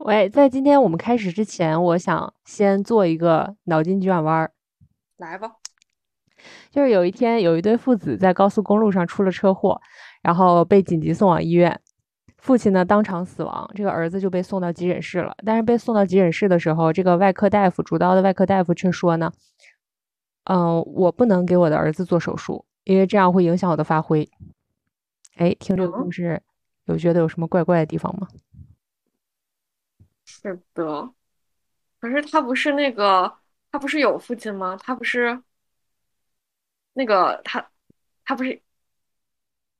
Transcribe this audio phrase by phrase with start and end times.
[0.00, 4.50] 喂，在今天我们开始之前，我想先做一个脑筋急转弯儿。
[5.18, 5.56] 来吧，
[6.70, 9.78] 就是有一天，有一对父子在高速公路上出了车祸，
[10.22, 11.78] 然后被紧急送往医院。
[12.38, 15.36] 父亲呢当场死亡，这个儿子就被送到急诊室了。
[15.44, 19.30] 但是被送到急诊室的时候，这个外科大夫主刀的外科大夫却说呢
[20.48, 24.26] ：“嗯，我不能给我的儿子做手术，因为这样会影响我的发挥。”
[25.36, 26.40] 哎，听这个故事，
[26.86, 28.26] 有觉得有什么怪怪的地方吗？
[30.32, 31.12] 是的，
[31.98, 33.38] 可是他不是那个，
[33.72, 34.76] 他不是有父亲吗？
[34.80, 35.42] 他不是
[36.92, 37.70] 那个他，
[38.24, 38.62] 他不是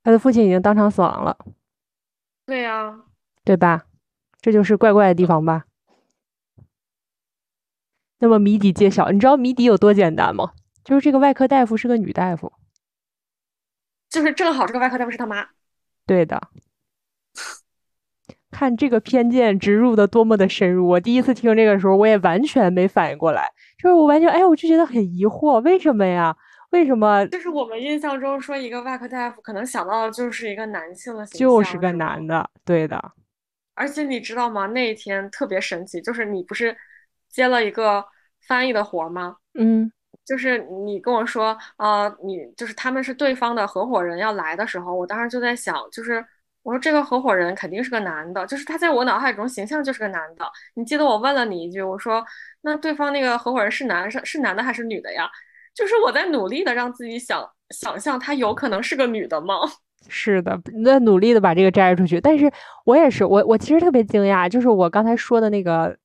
[0.03, 1.37] 他的父亲已经当场死亡了，
[2.45, 3.05] 对呀，
[3.45, 3.85] 对吧？
[4.41, 5.65] 这就是怪怪的地方吧？
[8.19, 10.53] 那么谜底揭晓，你知道谜底有多简单吗？
[10.83, 12.51] 就是这个外科大夫是个女大夫，
[14.09, 15.49] 就是正好这个外科大夫是他妈。
[16.05, 16.49] 对的。
[18.51, 20.87] 看这个偏见植入的多么的深入！
[20.87, 23.49] 我第一次听这个时候，我也完全没反应过来，
[23.81, 26.35] 就是我完全哎，我就觉得很疑惑，为什么呀？
[26.71, 27.25] 为什么？
[27.27, 33.11] 就是我们印象中说一个外科大夫，可能想到的就是一个男性的形象，就是个男的，对的。
[33.73, 34.67] 而且你知道吗？
[34.67, 36.75] 那一天特别神奇，就是你不是
[37.29, 38.05] 接了一个
[38.47, 39.35] 翻译的活吗？
[39.55, 39.91] 嗯，
[40.25, 46.23] 就是你跟我说，呃，你就是他们是对方的合伙人要来的时候，我当时就在想，就是。
[46.63, 50.45] 我说这个合伙人肯定是个男的，就是他在我脑海中形象就是个男的。
[50.75, 52.23] 你记得我问了你一句，我说
[52.61, 55.29] 那对方那个合伙人是男是是男的还是女的呀？
[55.73, 59.55] 就是我在努力的让自己想想象他有可能是个女的吗？
[60.09, 62.19] 是的，你在努力的把这个摘出去。
[62.19, 62.51] 但是
[62.85, 65.97] 我也是，我我其实特别惊讶，就是我刚才说的那个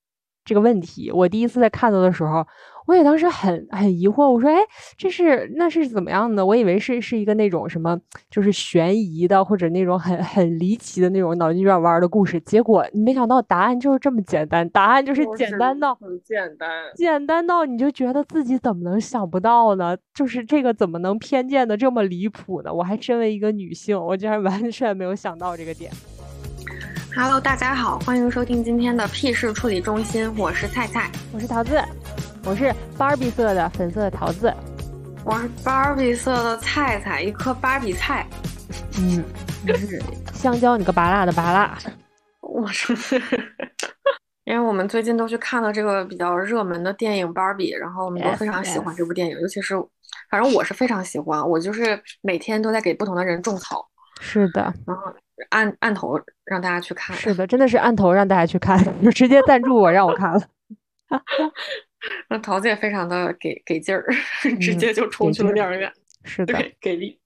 [0.44, 2.46] 这个问题，我第一次在看到的时候。
[2.86, 4.58] 我也当时很很疑惑，我说：“哎，
[4.96, 6.46] 这是那是怎么样的？
[6.46, 7.98] 我以为是是一个那种什么，
[8.30, 12.40] 就是悬疑的，或者那种很很离奇的那种脑筋急转弯的故事。
[12.42, 19.96] 结果没想到答案就是这么简单，答案就是简单到很简单，简单到你就觉得自己怎么能想不到呢？
[20.14, 22.72] 就是这个怎么能偏见的这么离谱呢？
[22.72, 25.90] 我还身为一个女性，我竟然完全没有想到这个点。”
[27.16, 31.82] Hello，大家好，欢迎收听今天的屁事处理中心，我是菜菜，我是桃子。
[32.46, 34.54] 我是芭比色的粉色的桃子，
[35.24, 38.24] 我是芭比色的菜菜，一颗芭比菜。
[39.00, 39.24] 嗯，
[39.76, 40.00] 是
[40.32, 41.76] 香蕉，你个拔辣的拔辣。
[42.40, 42.94] 我是，
[44.44, 49.74] 因为我们最近都去看了这个比较热门的电影芭比，然后我们都非常喜欢这部电影，尤其是，
[50.30, 53.84] 反正我是非常喜欢，我就是每天都在给不同的人种草。
[54.20, 55.12] 是的，然后
[55.50, 57.16] 按按头让大家去看。
[57.16, 60.40] 是的，真的是按头让大家去看，就 直接赞助我让我看了。
[62.28, 64.06] 那桃子也非常的给给劲儿，
[64.60, 65.92] 直接就冲去了电影院，
[66.24, 67.18] 是的，给力。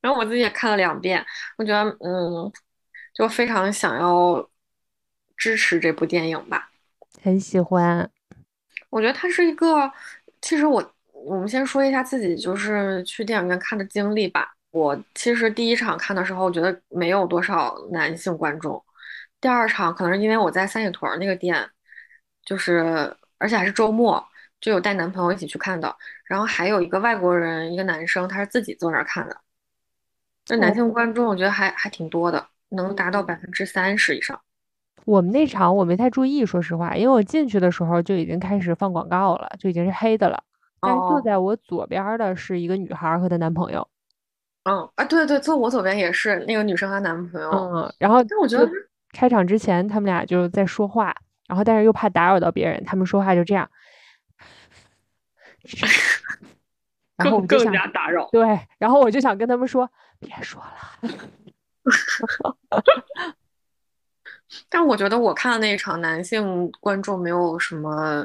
[0.00, 1.24] 然后我自己也看了两遍，
[1.58, 2.52] 我觉得嗯，
[3.14, 4.48] 就非常想要
[5.36, 6.70] 支持这部电影吧，
[7.22, 8.08] 很喜欢。
[8.90, 9.90] 我觉得它是一个，
[10.40, 14.54] 其实我我们先说一下自己就是去电影院看的经历吧。
[14.70, 18.82] 我其实第一场看的时候，我觉得没有多少男性观众。
[19.40, 21.68] 第二场可能是因为我在三里屯那个店，
[22.44, 23.16] 就是。
[23.38, 24.24] 而且还是周末，
[24.60, 29.36] 就有带男朋友一起去看的，然后还有一个外国人，一个男生，他是自己坐那儿看的。
[30.48, 34.40] 那男性观众我觉得还还挺多的，能达到百分之三十以上。
[35.04, 40.42] 我们那场我没太注意，说实话，因为我进去的时候就已经开始放广告了，就已经是黑的了。
[40.80, 43.88] 但是坐在我左边的是一个女孩和她男朋友。
[44.64, 47.50] 嗯啊，对对，坐我左边也是那个女生和男朋友。
[47.50, 48.68] 嗯，然后但我觉得
[49.12, 51.14] 开场之前他们俩就在说话。
[51.48, 53.70] 然后，但是又怕打扰到别人，他们说话就这样，
[57.16, 58.28] 然后更加打扰。
[58.32, 61.00] 对，然后我就想跟他们说，别说了。
[64.68, 68.24] 但我觉得我看的那一场，男性观众没有什么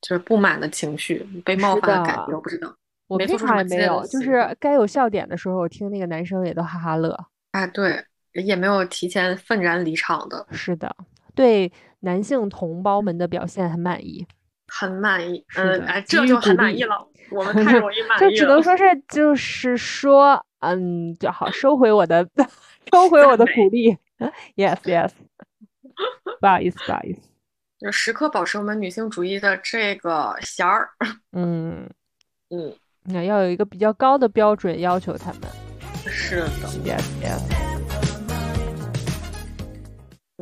[0.00, 2.74] 就是不满的情绪，被冒犯的感觉，我不知道。
[3.08, 7.16] 我没场也没有，就是该有笑点的时候，我听那个男生也都哈哈乐。
[7.52, 10.46] 哎，对，也没有提前愤然离场的。
[10.50, 10.96] 是的，
[11.34, 11.70] 对。
[12.06, 14.24] 男性同胞们的表现很满意，
[14.68, 15.44] 很满意。
[15.56, 16.96] 嗯，哎，这就很满意了。
[17.32, 18.30] 我们 太容易满意了。
[18.30, 22.24] 就只能说是，就是说，嗯，就好收回我的，
[22.92, 23.98] 收回我的鼓励。
[24.54, 25.10] Yes，Yes。
[26.40, 27.20] 不好意思，不好意思。
[27.80, 30.88] 就时刻保持我们女性主义的这个弦儿。
[31.32, 31.90] 嗯
[32.50, 35.42] 嗯，那要有一个比较高的标准要求他们。
[36.06, 37.42] 是的，Yes，Yes。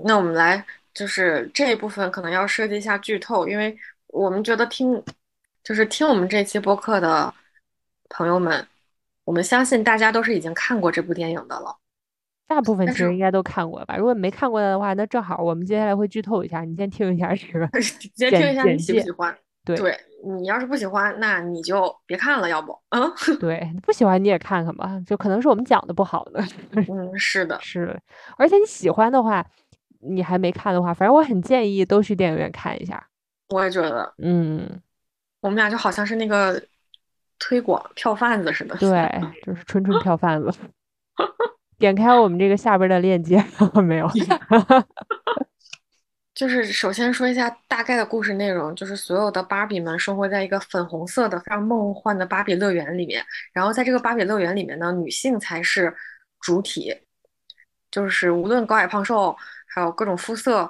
[0.04, 0.62] 那我们来。
[0.94, 3.76] 就是这一部分可能要涉及一下剧透，因为
[4.06, 5.02] 我们觉得听，
[5.62, 7.34] 就是听我们这期播客的
[8.08, 8.64] 朋友们，
[9.24, 11.76] 我们相信大家都是已经看过这部电影的了。
[12.46, 13.96] 大部分其实应该都看过吧。
[13.96, 19.36] 如果没看过的话，那正好我们接下来会剧透一下，你先听一下这个 先听一下你喜不喜欢。
[19.64, 23.10] 对对你要是不喜欢，那你就别看了，要不，嗯
[23.40, 26.44] 对，不喜欢你也看看吧，就可能是我们讲的不好的。
[26.72, 27.98] 嗯，是的， 是，
[28.36, 29.42] 而且你喜欢的话，
[30.08, 33.04] 你还没看的话，反正我很建议都去电影院看一下。
[33.48, 34.68] 我也觉得嗯，
[35.40, 36.60] 我们俩就好像是那个
[37.38, 38.74] 推广票贩子似的。
[38.76, 39.08] 对，
[39.44, 40.52] 就是纯纯票贩子。
[41.78, 43.44] 点开我们这个下边的链接，
[43.84, 44.08] 没有？
[46.34, 55.94] 就是首先说一下大概的故事内容，就是所有的芭比们生活在一个粉红色的非常梦幻的芭比乐园里面，然后在这个芭比乐园里面呢，女性才是
[56.40, 56.92] 主体，
[57.94, 59.36] 就是无论高矮胖瘦，
[59.68, 60.68] 还有各种肤色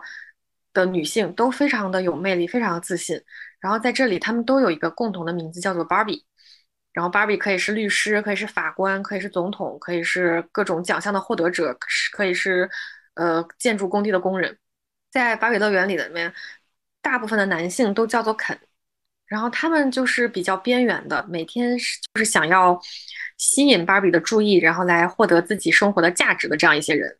[0.75, 3.19] 的女性都非常的有魅力，非常的自信。
[3.61, 6.27] 然后在这里，她们都有一个共同的名字，叫做芭比。
[6.93, 11.75] 然后芭比可以是律师，可以是法官，可以是总统，可以是各种奖项的获得者，
[12.13, 12.71] 可以是
[13.15, 14.59] 呃建筑工地的工人。
[15.11, 16.33] 在芭比乐园里的面，
[17.01, 18.59] 大部分的男性都叫做肯，
[19.27, 22.79] 然后他们就是比较边缘的，每天是就是想要
[23.37, 27.17] 吸引芭比的注意，然后来获得自己生活的价值的这样一些人。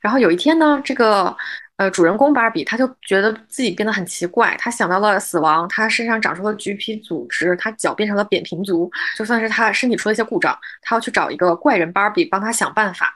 [0.00, 1.36] 然后有一天呢，这个
[1.76, 13.14] 呃主人公芭比他就觉得自己变得很奇怪，他想到了死亡，他身上长出了橘皮组织，他脚变成了扁平足，就算是他身体出了一些故障，他要去找一个怪人芭比帮他想办法，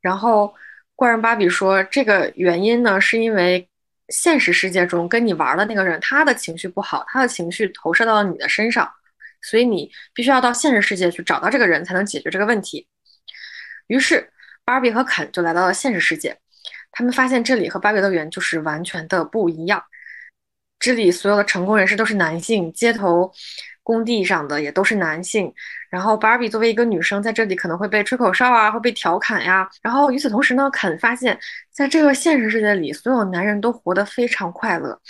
[0.00, 0.54] 然后。
[0.96, 3.66] 怪人芭比说：“这个原因呢，是因为
[4.08, 8.86] 现实世界中跟你玩的那个人，他的情绪不好，他的情绪投射到了你的身上，
[9.42, 12.86] 所以你必须要到现实世界去找到这个人，才能解决这个问题。”
[13.88, 14.30] 于是，
[14.64, 16.38] 芭比和肯就来到了现实世界。
[16.92, 19.82] 他们发现这里和芭比乐园就是完全的不一样。
[20.78, 23.32] 这里所有的成功人士都是男性，街头。
[23.82, 25.52] 工地上的也都是男性，
[25.88, 29.68] 然后芭比作为一个女生，在这里可能会被吹口哨啊，会被调侃呀。
[29.82, 31.36] 然后与此同时呢，肯发现，
[31.72, 35.00] 在这个现实世界里，所有男人都活得非常快乐。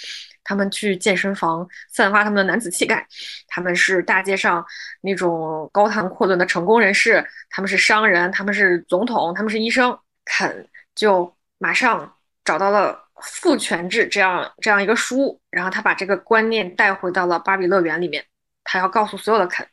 [0.45, 3.07] 他们去健身房散发他们的男子气概，
[3.47, 4.65] 他们是大街上
[5.03, 9.97] 那种高谈阔论的成功人士，他们是商人，他们是总统，他们是医生。
[10.25, 12.15] 肯就马上
[12.45, 12.93] 找到了
[13.23, 18.25] 《父权制》这样这样一个书，然后他把这个观念带回到了芭比乐园里面。
[18.63, 19.67] 他要告诉所有的肯，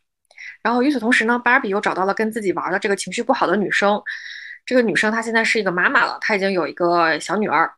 [0.63, 4.01] 然后与此同时呢，芭比又找到了跟自己玩的这个情绪不好的女生。
[4.65, 7.71] 这个女生她现在是一个妈妈了，她已经有一个小女儿。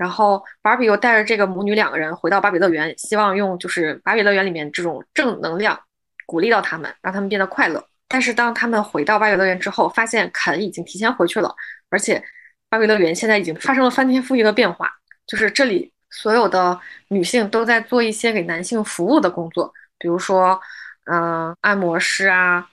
[0.00, 5.78] 然后芭比又带着这个母女两个人回到芭比乐园，希望用就是芭比乐园里面这种正能量
[6.24, 7.86] 鼓励到他们，让他们变得快乐。
[8.08, 11.54] 但是当他们回到芭比乐园之后，发现肯已经提前回去了，
[11.90, 12.24] 而且
[12.70, 14.90] 芭比乐园现在已经发生了翻天覆地的变化，
[15.26, 19.70] 就是这里所有的女性都在做一些给男性服务的工作。
[19.98, 20.58] 比如说，
[21.04, 22.70] 嗯，按摩师啊，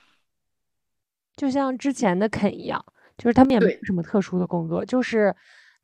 [1.35, 2.81] 就像之前的肯一样，
[3.17, 5.35] 就是他们也没有什么特殊的工作，就是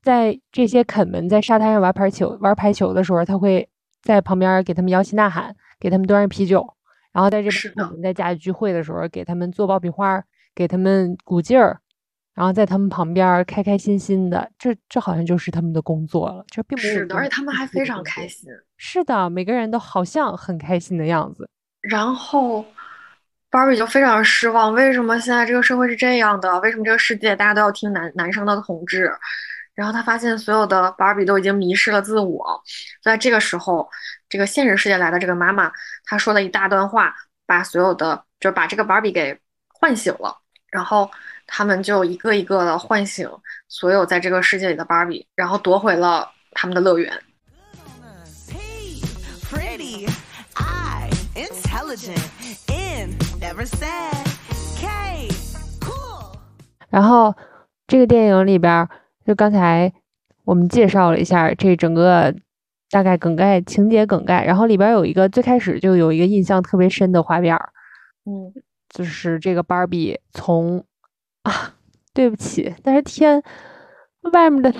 [0.03, 3.67] 在这些肯们在沙滩上玩排球、玩排球的时候，他会
[4.01, 6.67] 在旁边给他们摇旗呐喊，给他们端上啤酒，
[7.13, 10.21] 然后在这边我们在家里聚会的时候，给他们做爆米花，
[10.53, 11.79] 给他们鼓劲儿，
[12.35, 18.49] 然后在他们旁边开开心心的，这这好像就是他们的工作了，这并不是的，而且他们还非常开心。
[18.75, 21.49] 是的，每个人都好像很开心的样子。
[21.79, 22.65] 然后
[23.49, 26.59] 芭比就非常失望，为什么现在这个社会是这样的？
[26.59, 29.09] 为什么这个世界大家都要听男男生的统治？
[29.75, 32.61] 然后他发现所有的芭比都已经迷失了自我。
[33.01, 33.89] 在这个时候，
[34.29, 35.71] 这个现实世界来的这个妈妈，
[36.05, 37.13] 她说了一大段话，
[37.45, 40.37] 把所有的就是把这个芭比给唤醒了。
[40.71, 41.09] 然后
[41.45, 43.29] 他们就一个一个的唤醒
[43.67, 47.11] 所有在这个世界里的芭比，然后夺回了他们的乐园。
[56.89, 57.35] 然后
[57.87, 58.87] 这个电影里边，
[59.25, 59.91] 就刚才
[60.45, 62.33] 我们介绍了一下这整个
[62.89, 64.43] 大概梗概、情节梗概。
[64.43, 67.55] 然后里边有一个最开始就有一个印象特别深的画面，
[68.25, 68.53] 嗯，
[68.89, 70.83] 就是这个芭比从
[71.43, 71.73] 啊，
[72.13, 73.41] 对不起，但是天
[74.31, 74.73] 外面的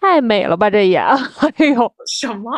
[0.00, 1.02] 太美了吧，这眼，
[1.56, 2.50] 哎呦，什么？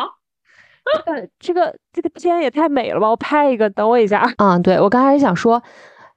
[1.03, 3.09] 这个这个这个天也太美了吧！
[3.09, 4.23] 我拍一个，等我一下。
[4.37, 5.61] 嗯，对我刚开始想说，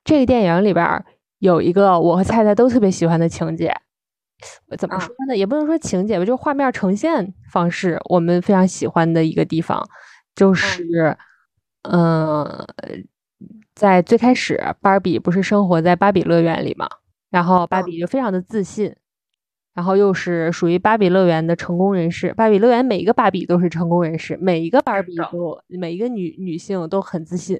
[0.05, 1.05] 这个电影里边
[1.41, 3.75] 有一个我和菜菜都特别喜欢的情节，
[4.79, 5.37] 怎么说呢？
[5.37, 9.87] 也不能说情节吧，就是画面呈现方式，我们非常喜欢的一个地方，
[10.35, 11.17] 就是，
[11.83, 12.67] 嗯，
[13.75, 16.89] 在最开始，芭比不是生活在芭比乐园里嘛，
[17.31, 18.95] 然后芭比就非常的自信。
[19.73, 22.35] 然后又是属于芭比乐园的成功人士。
[22.35, 27.59] 芭比乐园每一个芭比都是成功人士，每一个芭比都每一个女女性都很自信。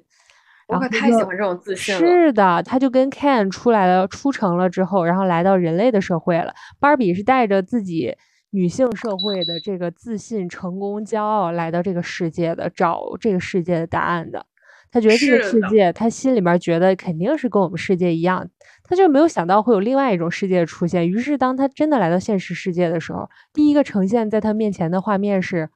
[0.71, 1.99] 我可太喜欢这种自信了。
[1.99, 6.53] 是的，他就跟 Ken 出来了，出城了之后，然后来到人类的社会了。
[6.79, 8.15] 芭比是带着自己
[8.51, 14.45] 女性社会的这个自信、成功、骄傲来到这个世界的，找这个世界的答案的。
[14.93, 18.45] 他觉得这个世界，他心里面觉得肯定是跟我们世界一样，
[18.83, 21.09] 他就没有想到会有另外一种世界出现。
[21.09, 25.69] 于是，当他真的来到现实世界的时候，第一个呈现在他面前的画面是，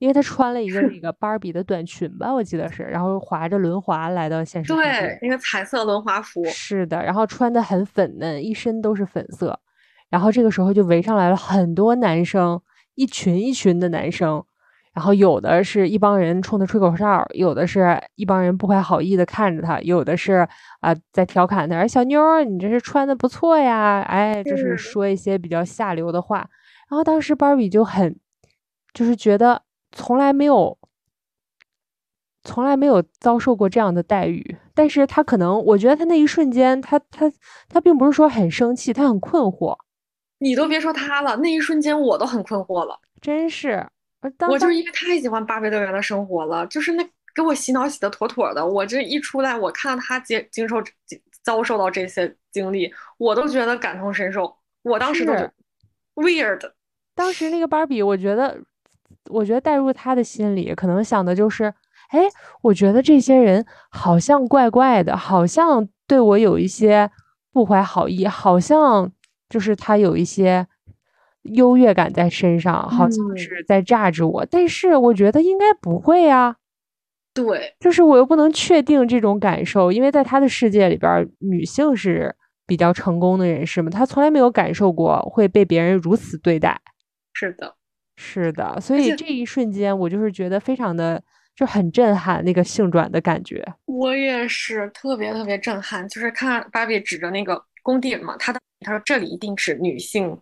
[0.00, 9.56] 因为她穿了一个那 个芭比的短裙吧，我记得是，然后滑着轮滑来到现实，对，那个彩色轮滑服，是的，然后穿的很粉嫩，一身都是粉色，
[10.08, 12.60] 然后这个时候就围上来了很多男生，
[12.96, 14.42] 一群一群的男生。
[14.92, 20.46] 然后有的是一帮人冲他吹口哨，有的是一帮人不怀好意的看着他，有的是
[20.80, 26.38] 啊在调侃他，小妞儿你这是穿的不错呀，哎，就是说一些比较下流的话。
[26.90, 28.18] 然后当时芭比就很，
[28.92, 30.78] 就是觉得从来没有，
[32.44, 34.56] 从来没有遭受过这样的待遇。
[34.74, 37.30] 但是他可能，我觉得他那一瞬间，他他
[37.68, 39.76] 他并不是说很生气，他很困惑。
[40.38, 43.86] 你都别说他了，那一瞬间我都很困惑了，真是。
[44.48, 47.02] 我就是因为太喜欢芭比乐园的生活了，就是那
[47.34, 48.66] 给我洗脑洗的妥妥的。
[48.66, 50.76] 我这一出来，我看到他经经受
[51.42, 54.54] 遭受到这些经历，我都觉得感同身受。
[54.82, 55.32] 我当时都
[56.14, 56.70] weird。
[57.14, 58.58] 当时那个芭比，我觉得，
[59.28, 61.64] 我觉得带入他的心里，可能想的就是，
[62.10, 62.20] 哎，
[62.62, 67.10] 我觉得这些人好像怪怪的，好像对我有一些
[67.52, 69.12] 不怀好意，好像
[69.48, 70.66] 就是他有一些。
[71.54, 76.54] 优越感在身上，好像是在榨着我，但是我觉得应该不会呀。
[77.32, 82.36] 对，就是我又不能确定这种感受，因为在他的世界里边，女性是
[82.66, 86.78] 比较成功的人士嘛，他从来没有感受过会被别人如此对待。
[87.32, 87.74] 是的，
[88.20, 91.22] 是的，所以这一瞬间，我就是觉得非常的
[91.56, 93.64] 就很震撼，那个性转的感觉。
[93.86, 100.38] 我也是特别特别震撼，就是看芭比指着那个工地嘛，他的他说这里一定是女性。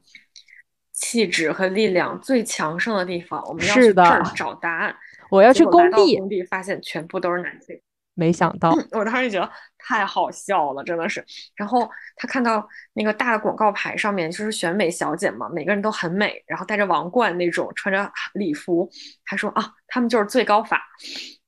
[1.00, 4.92] 气质和力量最强盛的地方，我们要去这儿找答案。
[5.30, 7.80] 我要去工地，工地发现全部都是男性。
[8.18, 9.48] 没想到， 我当时觉得
[9.78, 11.24] 太好笑了，真的是。
[11.54, 18.90] 然后他看到那个大的广告牌上面就是选美小姐嘛，每个人都很美，然后戴着王冠那种，穿着礼服，
[19.24, 20.82] 他说啊，他们就是最高法。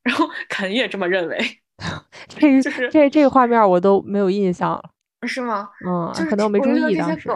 [0.05, 1.39] 然后 肯也这么认为。
[2.29, 4.83] 这就是这这个画面我都没有印象了，
[5.27, 5.69] 是吗？
[5.85, 7.29] 嗯，就可能我没注意当时。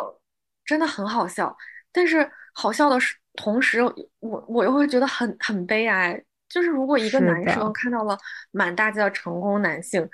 [0.64, 1.54] 真的很好笑。
[1.92, 3.82] 但是好笑的是，同时
[4.20, 6.22] 我我又会觉得很很悲哀。
[6.54, 8.16] 就是如果一个男生看到了
[8.52, 10.08] 满大街的成功男性，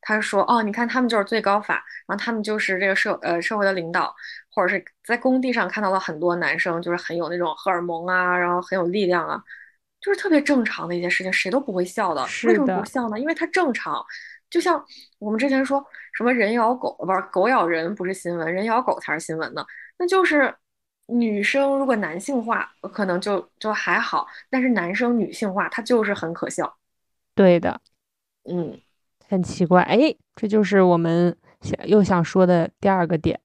[0.00, 1.74] 他说：“哦，你看他们就是最高法，
[2.08, 4.12] 然后他们就是这个社呃社会的领导，
[4.50, 9.40] 或者是在工地上看到了很多男生，就是很有那种荷尔蒙啊，然后很有力量啊，
[10.00, 12.20] 就是特别正常的一件事情，谁都不会笑的。
[12.22, 13.20] 为什么不笑呢？
[13.20, 14.04] 因为它正常。
[14.50, 14.84] 就像
[15.20, 19.64] 我们之前说什么人咬狗，不是狗咬人不是新闻，人咬狗才是新闻呢，
[19.98, 20.52] 那就是。
[21.06, 26.76] 女生如果男性化，可能就就还好，但是男生女性化，他就是很可笑。
[27.34, 27.80] 对的，
[28.48, 28.76] 嗯，
[29.28, 33.38] 很奇怪，哎，这就是我们想又想说的第二个点，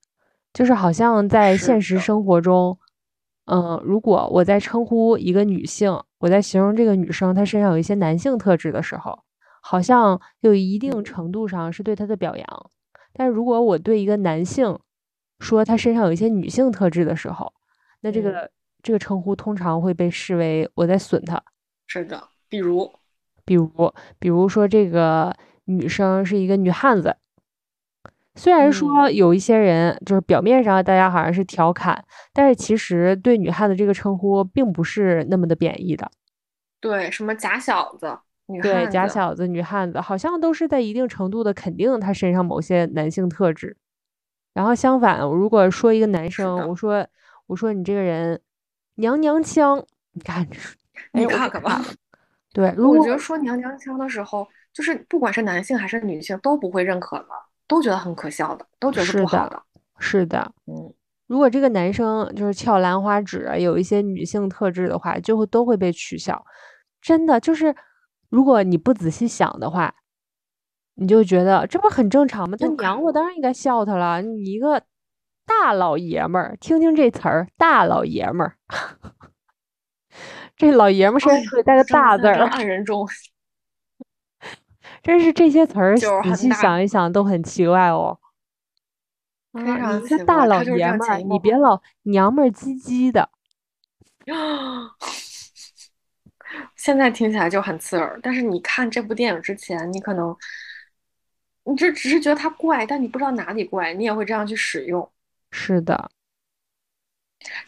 [0.53, 2.79] 就是好像在现实生活中，
[3.45, 9.23] 嗯，如果我在称呼一个女性，我在形容这个女生她身上有一些男性特质的时候，
[9.61, 12.71] 好像有一定程度上是对她的表扬，
[13.13, 14.79] 但是如果我对一个男性，
[15.41, 17.51] 说他身上有一些女性特质的时候，
[17.99, 18.49] 那这个
[18.81, 21.43] 这个称呼通常会被视为我在损他。
[21.87, 22.89] 是的，比如，
[23.43, 27.17] 比如，比如说这个女生是一个女汉子，
[28.35, 36.09] 虽然说有一些人就是表面上大家好像是调侃，但是其实对女汉子这个称呼并不是那么的贬义的。
[36.79, 43.75] 对，什么假小子、女对假小子、女汉子，好像都是在一定程度的肯定他身上某些男性特质。
[44.53, 47.07] 然后相反，我如果说一个男生，我说
[47.47, 48.41] 我说你这个人
[48.95, 49.81] 娘娘腔，
[50.11, 50.45] 你看，
[51.13, 51.81] 你看看吧。
[52.51, 57.27] 对，如果我觉得说娘娘腔的时候，就是不管是男性还是女性都不会认可的，
[57.65, 59.63] 都觉得很可笑的，都觉得是不好的。
[59.99, 60.93] 是的，嗯，
[61.27, 66.45] 如果这个男生就是翘兰花指，有一些女性特质的话，就会都会被取笑。
[67.01, 67.73] 真的就是，
[68.27, 69.95] 如果你不仔细想的话。
[71.01, 72.55] 你就觉得这不很正常吗？
[72.55, 74.21] 他娘，我当然应该笑他了。
[74.21, 74.83] 你一个
[75.47, 78.55] 大老爷们儿，听听这词儿，大老爷们儿，
[80.55, 82.35] 这老爷们儿身上会带个大字儿。
[82.45, 83.07] 暗人中，
[85.01, 88.19] 真是这些词儿， 仔细想一想都很奇怪哦。
[89.53, 93.27] 非常一个大老爷们儿，你别老娘们儿唧唧的。
[96.75, 100.37] 现在听起来就很刺耳，但是你看这部电影之前，你可能。
[101.63, 105.09] 你这只是觉得它怪，但你不知道哪里怪，你也会这样去使用。
[105.51, 106.11] 是的，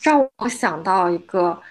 [0.01, 1.61] 让我想到一个，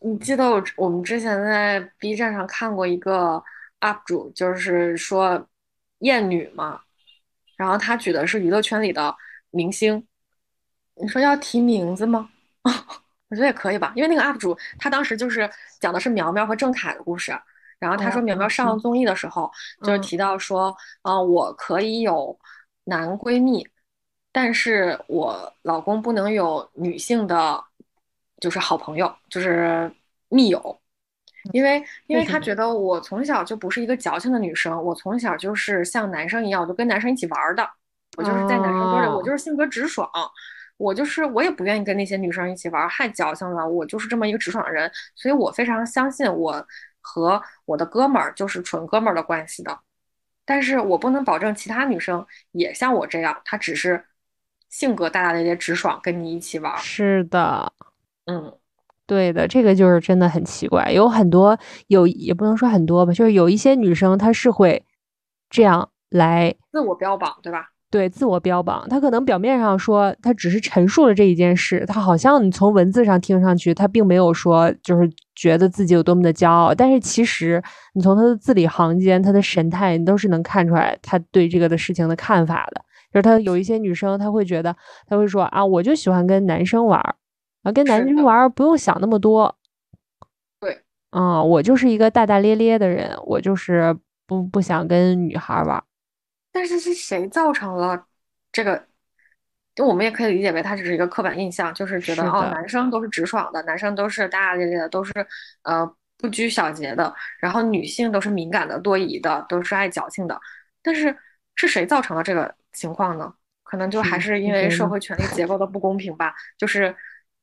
[0.00, 3.42] 你记得我我们之前在 B 站上看过一个
[3.80, 5.48] UP 主，就是说
[5.98, 6.82] 厌女嘛，
[7.56, 9.16] 然后他举的是娱乐圈里的
[9.50, 10.06] 明星，
[10.94, 12.30] 你说要提名字吗？
[13.30, 17.32] 我觉得也可以吧，因为那个 UP 主他当时就是讲的是苗苗和郑恺的故事，
[17.80, 19.50] 然后他说苗苗上综艺的时候
[19.82, 20.72] 就是提到说，
[21.02, 22.38] 嗯，我可以有
[22.84, 23.66] 男闺蜜。
[24.32, 27.60] 但是我老公不能有女性的，
[28.40, 29.92] 就是好朋友，就是
[30.28, 30.80] 密友，
[31.52, 37.68] 因为因为他觉得我从小就不是一个矫情的女生，我从小就是像男生一样，我就跟男生一起玩的，
[38.16, 40.08] 我就是在男生堆里，我就是性格直爽，
[40.76, 46.64] 我就是我也不愿意跟那些女生一起玩，太矫情了，我就是这么一个直爽的人，所以我非常相信我
[47.00, 49.78] 和我的哥们儿就是纯哥们儿的关系的，
[50.44, 54.04] 但是我不能保证其他女生也像我这样，她只是。
[54.70, 56.78] 性格大大咧咧、直爽，跟你一起玩。
[56.78, 57.72] 是的，
[58.26, 58.56] 嗯，
[59.04, 60.92] 对的，这个就是真的很奇怪。
[60.92, 64.86] 有很多有，也不能说很多吧，就是有一些女生她是会
[65.48, 67.70] 这样来自我标榜，对吧？
[67.90, 77.60] 对，自我标榜，他可能表面上说他只是陈述了这一件事，他好像你从文字上听上去，他并没有说就是觉得自己有多么的骄傲，但是其实
[77.94, 82.80] 你从他的字里行间、他的神态，你都是能看出来他对这个的事情的看法的。
[83.12, 84.76] 就是他有一些女生，她会觉得，
[85.08, 87.16] 她会说啊，我就喜欢跟男生玩儿，
[87.64, 89.52] 啊，跟男生玩儿不用想那么多。
[90.60, 90.78] 对，
[91.10, 93.96] 啊，我就是一个大大咧咧的人，我就是
[94.28, 95.82] 不不想跟女孩玩儿。
[96.52, 98.06] 但是是谁造成了
[98.52, 98.86] 这个？
[99.74, 105.12] 就我们也可以理解为它只是一个刻板印象，就是觉得哦，男生都是直爽的，男生都是大大咧咧的，都是
[105.62, 110.38] 呃不拘小节的，然后女性都是敏感的、多疑的，都是爱矫情的。
[110.82, 111.16] 但是
[111.54, 112.54] 是谁造成了这个？
[112.72, 116.32] 情况呢，可能就还是因为社会权力结构的不公平吧。
[116.56, 116.94] 就是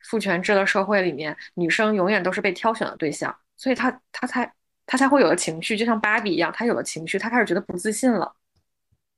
[0.06, 4.50] 父权制的社会里面，女生永远都是被挑选的对象，所以她她才
[4.86, 8.34] 她才会有了情绪，就像芭比一样，她有了情绪，她开始觉得不自信了。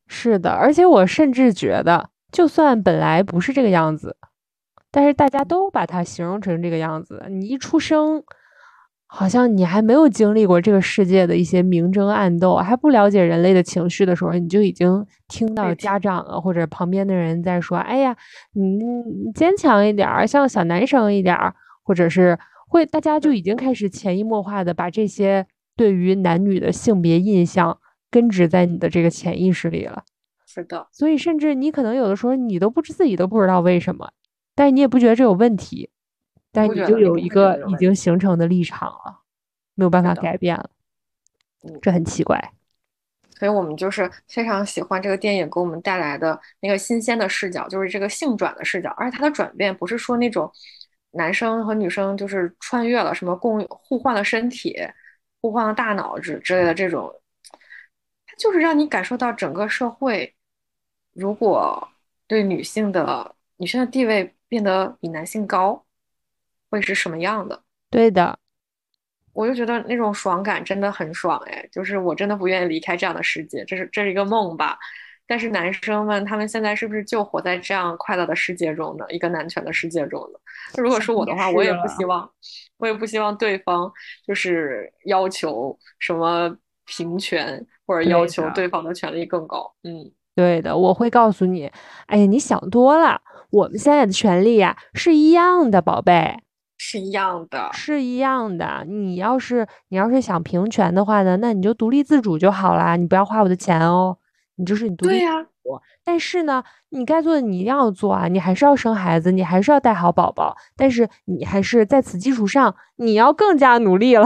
[0.09, 4.17] 是的，而且我甚至觉得，就算本来不是这个样子，
[4.91, 8.21] 但是大家都把它形容成这个样子，你一出生。
[9.11, 18.15] 好像你还没有经历过这个世界的一些明争暗斗，还不了解人类的情绪的时候，你就已经听到家长啊或者旁边的人在说：“哎呀，
[18.53, 18.69] 你
[19.33, 27.79] 坚强一点儿，像小男生一点儿。”或者是会大家就已经开始潜移默化的把这些对于男女的性别印象
[28.11, 30.03] 根植在你的这个潜意识里了。
[30.45, 34.11] 是的，所以甚至你可能有的时候你都不知自己都不知道为什么，
[34.55, 35.89] 但是你也不觉得这有问题。
[36.51, 39.19] 但你就有一个已经形成的立场了，
[39.75, 40.67] 没有办法改变了，
[41.79, 42.53] 这很奇怪。
[43.37, 48.89] 所以我们就是非常喜欢这个电影给我们带来的那个新鲜的视角，就是这个性转的视角。
[48.97, 50.51] 而且它的转变不是说那种
[51.11, 54.75] 男生和女生就是穿越了什么共互换了身体、
[55.41, 57.18] 互换了大脑之之类的这种，它
[58.39, 60.33] 就是让你感受到整个社会
[61.13, 61.87] 如果
[62.25, 65.85] 对女性的女性的地位变得比男性高。
[66.71, 67.63] 会是什么样的？
[67.89, 68.37] 对的，
[69.33, 74.77] 我就觉得那种爽感真的很爽哎，就是我真的不愿意离开这样的世界，这是这是一个梦吧？
[75.25, 79.05] 但是男生们他们现在是不是就活在这样快乐的世界中呢？
[79.09, 80.39] 一个男权的世界中呢？
[80.77, 82.29] 如果是我的话，我也不希望，
[82.77, 83.91] 我也不希望对方
[84.27, 86.55] 就是要求什么
[86.89, 89.71] 平权或者要求对方的权利更高。
[89.83, 91.71] 嗯，对的，我会告诉你，
[92.07, 93.21] 哎呀，你想多了，
[93.51, 96.39] 我们现在的权利呀是一样的，宝贝。
[96.81, 98.85] 是一样的，是一样的。
[98.87, 104.17] 你要是你要是想平权的话呢，那你就独立自主就好啦，你不要花我的钱哦。
[104.55, 105.45] 你就是你独立对呀。
[106.03, 110.55] 但是呢，你该做的你一定要做啊，你还是要生孩子，你还是要带好宝宝。
[110.75, 114.25] 但是你还是在此基础上，你要更加努力了。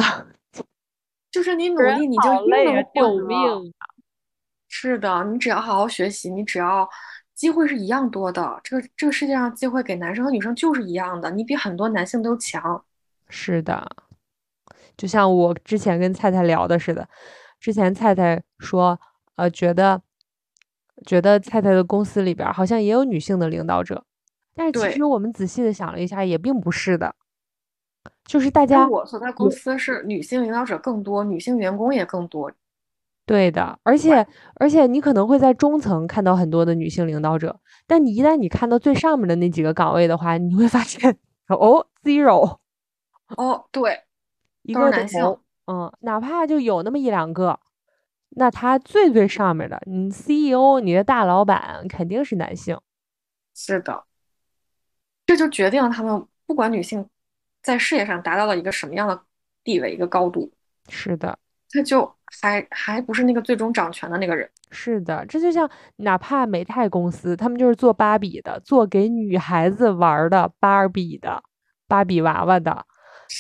[1.34, 2.86] 就是你努力，你就一定能！
[2.96, 3.74] 救命！
[4.70, 6.88] 是的，你只要好好学习，你只要。
[7.36, 12.86] 机会是一样多的，这个这个世界上机会给男生和女生就是一样的，你比很多男性都强。
[13.28, 13.90] 是的，
[14.96, 17.10] 就像我之前跟菜菜聊的似的，
[17.60, 18.98] 之前菜菜说，
[19.36, 20.00] 呃，觉得
[21.08, 24.06] 觉得菜菜的公司里边好像也有女性的领导者，
[24.54, 27.16] 但是其实我们仔细的想了一下，也并不是的，
[28.26, 32.52] 就是大家我所在公司是女性领导者更多，女性员工也更多。
[33.26, 42.58] 对的，而且而且你可能会在中层看到很多的女性领导者，但你一旦你看到最上面的那几个岗位的话，你会发现哦，zero，
[43.38, 44.02] 哦，对，
[44.64, 45.38] 一个男性，
[45.68, 47.58] 嗯，哪怕就有那么一两个，
[48.32, 52.78] 那他最最上面的，你 CEO，你的大老板肯定是男性。
[53.56, 54.04] 是的，
[55.26, 57.08] 这就决定了他们不管女性
[57.64, 59.20] 在事业上达到了一个什么样的
[59.64, 60.52] 地位、一个高度。
[60.90, 61.38] 是的，
[61.72, 64.48] 他就还还不是那个最终掌权的那个人。
[64.70, 71.42] 是的，这就像哪怕美泰公司，他们就是做芭比的，做给女孩子玩的芭比的
[71.88, 72.86] 芭比娃娃的，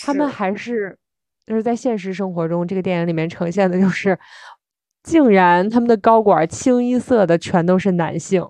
[0.03, 0.97] 他们还是
[1.45, 4.17] 就是在现实生活中，这个电影里面呈现的就是。
[5.03, 8.41] 竟然他们的高管清一色的全都是男性，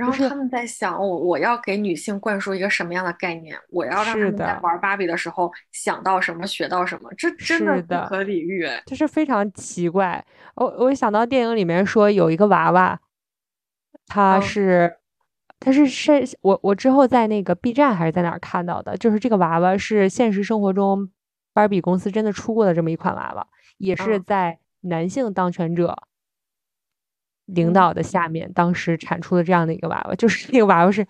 [0.00, 3.56] 然后他们在想我我要给女性灌输一个什么样的概念？
[3.68, 7.10] 我要让他们在玩芭比的时候想到什么学到什么？
[7.18, 10.24] 这真的不可理喻，就是非常奇怪。
[10.54, 12.98] 我我想到电影里面说有一个娃娃，
[14.06, 14.96] 他是
[15.58, 18.96] 他是是我我之后在那个 B 站还是在哪儿看到的？
[18.96, 21.10] 就是这个娃娃是现实生活中
[21.52, 23.46] 芭比公司真的出过的这么一款娃娃，
[23.78, 24.58] 也是在。
[24.82, 25.94] 男性当权者
[27.54, 31.06] 领导的下面，当时产出的这样的一个娃娃，就是那个娃娃是，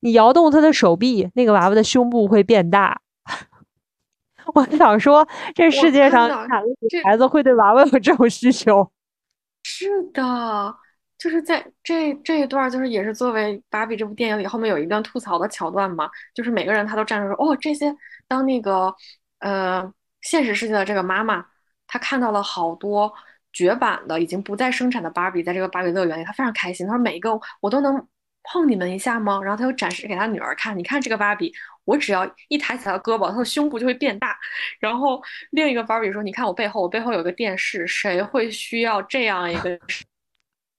[0.00, 3.00] 你摇动他的手臂，那个娃娃的胸部会变大。
[4.54, 6.68] 我想说，这世界上哪个
[7.04, 8.90] 孩子会对娃娃有这种需求？
[9.64, 10.74] 是的，
[11.18, 17.94] 就是在这这一段，就是也是作为《芭比》这部电影里后面有一段吐槽的桥段嘛，就是每个人他都站着说，哦，这些
[18.28, 18.94] 当那个
[19.38, 21.46] 呃现实世界的这个妈妈。
[21.86, 23.12] 她看到了好多
[23.54, 26.86] 绝版的、已经不再生产的芭比，在这个芭比乐园里，他非常开心。
[26.86, 28.06] 他说：“每一个我都能
[28.42, 31.52] 碰你们一下吗？”然后他又展示给他女儿看：“你看这个芭比，
[31.84, 34.36] 我只要一抬起他的胳膊，他的胸部就会变大。”
[34.80, 39.78] 然后另一个芭比说：“你看我背后，我背后有个电视，谁会需要这样一个？”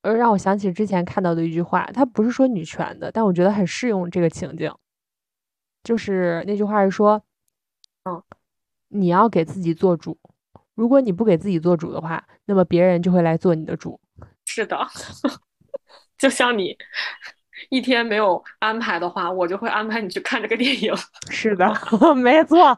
[0.04, 4.72] 呃，让我想起之前看到的一句话，他不是说女权的，但我觉得很适用这个情境。
[5.84, 7.24] 就是那句话是说
[8.06, 8.22] ：“嗯，
[8.90, 10.20] 你要给自己做主。”
[10.76, 14.00] 如果你不给自己做主的话，那么别人就会来做你的主。
[14.46, 14.78] 是的，
[16.18, 16.78] 就像你
[17.70, 20.94] 一天没有安排的话，我就会安排你去看这个电影。
[21.32, 21.66] 是的，
[22.16, 22.78] 没错，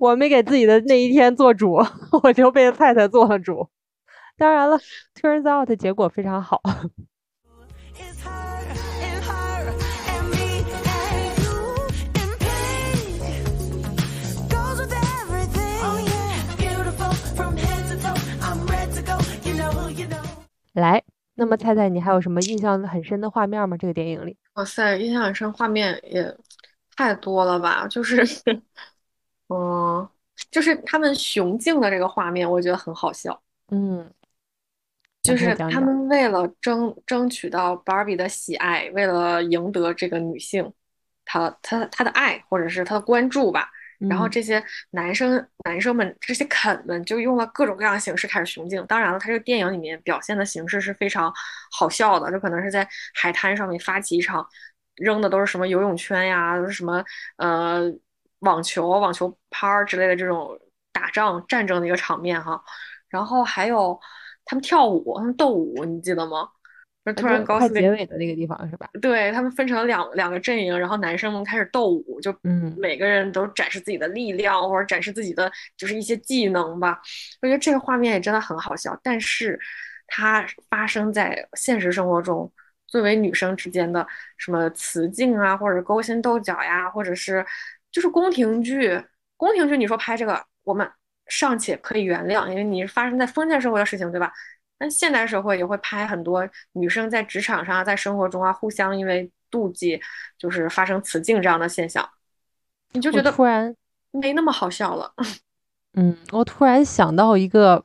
[0.00, 1.80] 我没给自己的那一天做主，
[2.22, 3.68] 我就被太太做了主。
[4.36, 4.78] 当然了
[5.14, 6.60] ，turns out 结果非常好。
[20.72, 21.02] 来，
[21.34, 23.76] 那么菜菜，你还有什么印象很深的画面吗？
[23.76, 26.34] 这个电影里，哇塞，印象很深，画面也
[26.96, 27.86] 太多了吧？
[27.88, 28.22] 就是，
[29.48, 30.08] 嗯，
[30.50, 33.42] 就是他们雄竞的这个画面，我觉得很好笑。
[33.68, 34.10] 嗯，
[35.22, 40.72] 就是他们为了争争取到 Barbie 的喜爱，为了赢得这个女性，
[41.24, 43.70] 她她她的爱或者是她的关注吧。
[44.08, 48.84] 然后这些男生男生们这些肯们就用了各种各样的形式开始雄竞。
[48.86, 51.32] 当然了，他这个电影里面表现的形式是非常
[51.70, 54.46] 好笑的，就可能是在海滩上面发起一场，
[54.96, 57.04] 扔的都是什么游泳圈呀，都是什么
[57.36, 57.82] 呃
[58.40, 60.58] 网球、网球拍儿之类的这种
[60.92, 62.62] 打仗战争的一个场面哈。
[63.08, 64.00] 然后还有
[64.44, 66.48] 他们跳舞，他们斗舞，你记得吗？
[67.04, 68.88] 就突然高兴，结尾的那个地方是吧？
[69.00, 77.00] 对他们分成了两两个阵营，然后男生们开始斗舞，就嗯，每个人都展示自己的力量或者展示自己的就是一些技能吧。
[77.40, 79.58] 我觉得这个画面也真的很好笑，但是
[80.06, 82.48] 它发生在现实生活中，
[82.86, 87.44] 作为女生之间的什么雌竞啊，或者勾心斗角呀，或者是
[87.90, 89.02] 就是宫廷剧，
[89.36, 90.88] 宫廷剧你说拍这个，我们
[91.26, 94.32] 尚且可以原谅，因为你是发生在封建社会的事情，对吧？
[94.82, 100.00] 但现代社会也会拍很多女生在职场上、在生活中啊，互相因为妒忌，
[100.36, 102.04] 就是发生雌竞这样的现象，
[102.90, 103.72] 你就觉得突然
[104.10, 105.14] 没那么好笑了。
[105.94, 107.84] 嗯，我突然想到一个，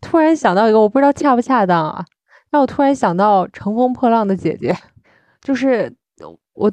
[0.00, 2.04] 突然想到一个，我不知道恰不恰当啊。
[2.50, 4.72] 让我突然想到《乘风破浪的姐姐》，
[5.40, 5.94] 就是
[6.54, 6.72] 我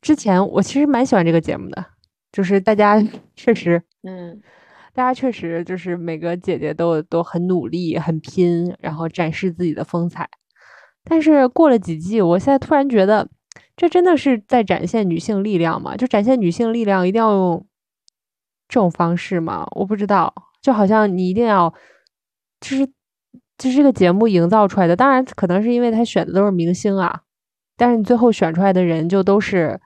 [0.00, 1.84] 之前我其实蛮喜欢这个节目的，
[2.32, 2.98] 就是大家
[3.36, 4.40] 确实嗯。
[4.96, 10.26] 大家确实就是每个姐姐都都很努力、很拼，然后展示自己的风采。
[11.04, 13.28] 但是过了几季，我现在突然觉得，
[13.76, 15.94] 这真的是在展现女性力量吗？
[15.94, 17.66] 就展现女性力量一定要用
[18.68, 19.66] 这种方式吗？
[19.72, 20.32] 我不知道，
[20.62, 21.74] 就好像你一定要，
[22.58, 22.86] 就是
[23.58, 24.96] 就是这个节目营造出来的。
[24.96, 27.20] 当然，可能是因为他选的都是明星啊，
[27.76, 29.78] 但是你最后选出来的人就都是。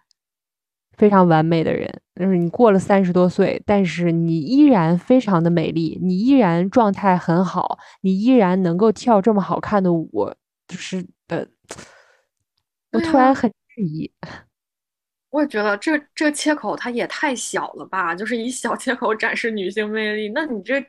[1.01, 10.31] 非常完美的人，就是你过了三十多岁，但是你依然非常的美丽，你依然状态很好，你依然能够跳这么好看的舞，
[10.69, 11.43] 就是呃，
[12.93, 14.13] 我突然很质疑。
[15.31, 20.85] 我也觉得这这个切口它也太小了吧，就是以小切口展示女性魅力，那你这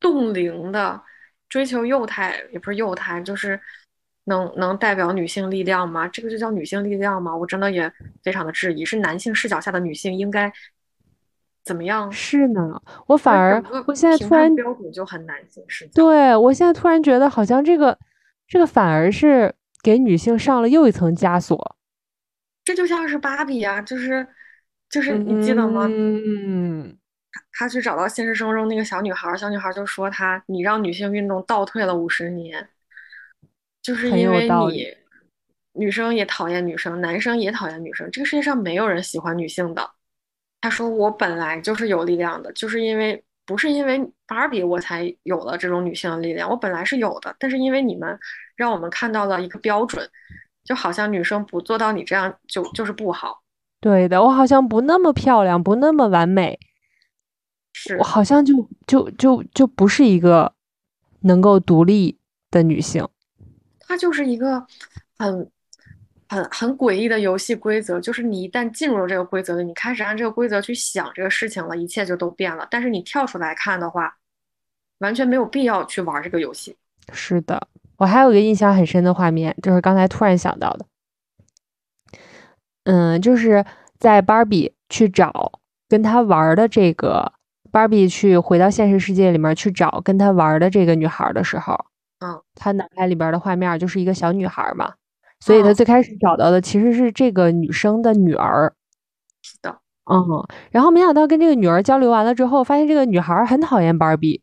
[0.00, 0.98] 冻龄的
[1.50, 3.60] 追求幼态，也不是幼态，就是
[4.30, 6.08] 能能代表女性力量吗？
[6.08, 7.36] 这个就叫女性力量吗？
[7.36, 10.50] 我真的也非常的质疑，是男性视角下的女性应该
[11.62, 12.10] 怎么样？
[12.10, 15.92] 是呢，我反而我现在突然标准就很男性视角。
[15.94, 17.98] 对我现在突然觉得，好像这个
[18.48, 21.76] 这个反而是给女性上了又一层枷锁。
[22.64, 24.26] 这就像是芭比啊，就是
[24.88, 25.86] 就是你记得吗？
[25.90, 26.96] 嗯，
[27.52, 32.68] 他去找到现实生活中那个小女孩儿，小女孩儿就说他，你让女性运动倒退了五十年，
[33.82, 34.86] 就是因为你
[35.72, 39.90] 女生也讨厌女生，男生也讨厌女生，这个世界上没有人喜欢女性的。
[40.60, 48.18] 他说我本来就是有力量的，就是因为不是因为芭比我才有了这种女性的力量，我本来是有的，但是因为你们
[48.56, 50.06] 让我们看到了一个标准，
[50.64, 53.42] 就好像女生不做到你这样就就是不好，
[53.80, 56.58] 对的，我好像不那么漂亮，不那么完美，
[57.72, 60.52] 是我好像就就就就不是一个
[61.20, 62.18] 能够独立
[62.50, 63.08] 的女性。
[63.90, 64.64] 它就是一个
[65.18, 65.50] 很
[66.28, 72.64] 很很诡异的游戏规则，就是你一旦进入了这个规则里，你开始按这个规则去想这个事情了，一切就都变了。
[72.70, 74.16] 但是你跳出来看的话，
[74.98, 76.76] 完全没有必要去玩这个游戏。
[77.12, 80.86] 是的，我还有个印象很深的画面，就是刚才突然想到的，
[82.84, 83.64] 嗯，就是
[83.98, 87.32] 在芭比去找跟他玩的这个
[87.72, 91.86] 芭比去回到现实世界里面去找跟他玩的这个女孩的时候，
[92.20, 94.92] 嗯，他脑海里边的画面就是一个小女孩儿嘛，
[95.40, 95.74] 所以他嗯。
[95.74, 98.72] 最开始找到的其实是这个女生的女儿，
[99.42, 104.42] 是的，嗯，然后没想到跟这个女儿交流完了之后，发现这个女孩儿很讨厌芭比，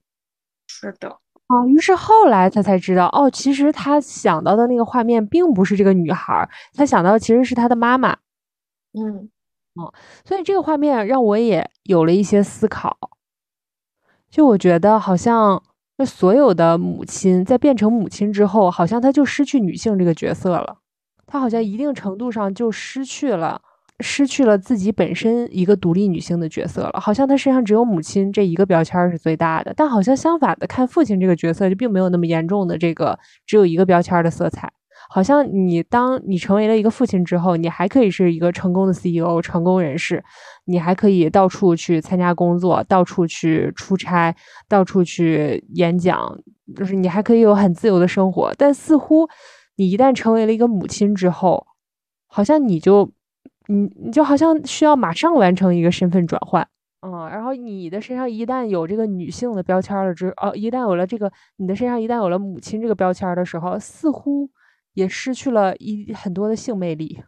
[0.67, 1.09] 是的，
[1.47, 8.17] 啊，于是后来他才知道，哦，其实他想到的那个画面并不是这个女孩儿，他想到其实是他的妈妈。
[8.93, 9.29] 嗯，
[10.25, 12.97] 所以这个画面让我也有了一些思考。
[14.31, 15.61] 就我觉得，好像
[15.97, 20.77] 那所有的母亲在变成母亲之后，好像她就失去女性这个角色了。
[21.25, 23.59] 她好像一定程度上就失去了，
[23.99, 26.99] 失去了自己本身一个独立女性的角色了。
[26.99, 34.71] 好像她身上只有母亲这一个标签是最大的，但好像相反的，看父亲这个角色就并没有那么严重的这个只有一个标签的色彩。
[35.09, 40.23] 好像你当你成为了一个父亲之后，你还可以是一个成功的 CEO、成功人士，
[40.65, 44.35] 你还可以到处去参加工作，到处去出差，
[44.67, 46.37] 到处去演讲，
[46.75, 48.53] 就是你还可以有很自由的生活。
[48.57, 49.27] 但似乎
[49.77, 51.65] 你一旦成为了一个母亲之后，
[52.27, 53.09] 好像你就
[53.67, 56.67] 你你就好像需要马上完成一个身份转换。
[57.01, 64.49] 嗯，然后你的身上一旦有这个女性的标签了之，哦，一旦有了这个，你的身上一旦有了母亲这个标签的时候，似乎
[64.97, 67.23] 也失去了一很多的性魅力。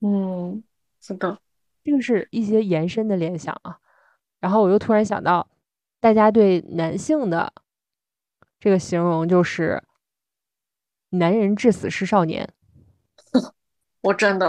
[0.00, 0.62] 嗯，
[1.00, 1.40] 是的，
[1.82, 3.78] 这个是一些延伸的联想啊。
[4.38, 5.48] 然后我又突然想到，
[5.98, 7.52] 大家对男性的
[8.60, 9.82] 这个形容就是
[11.10, 12.48] “男人至死是少年
[14.02, 14.48] 我真的，”，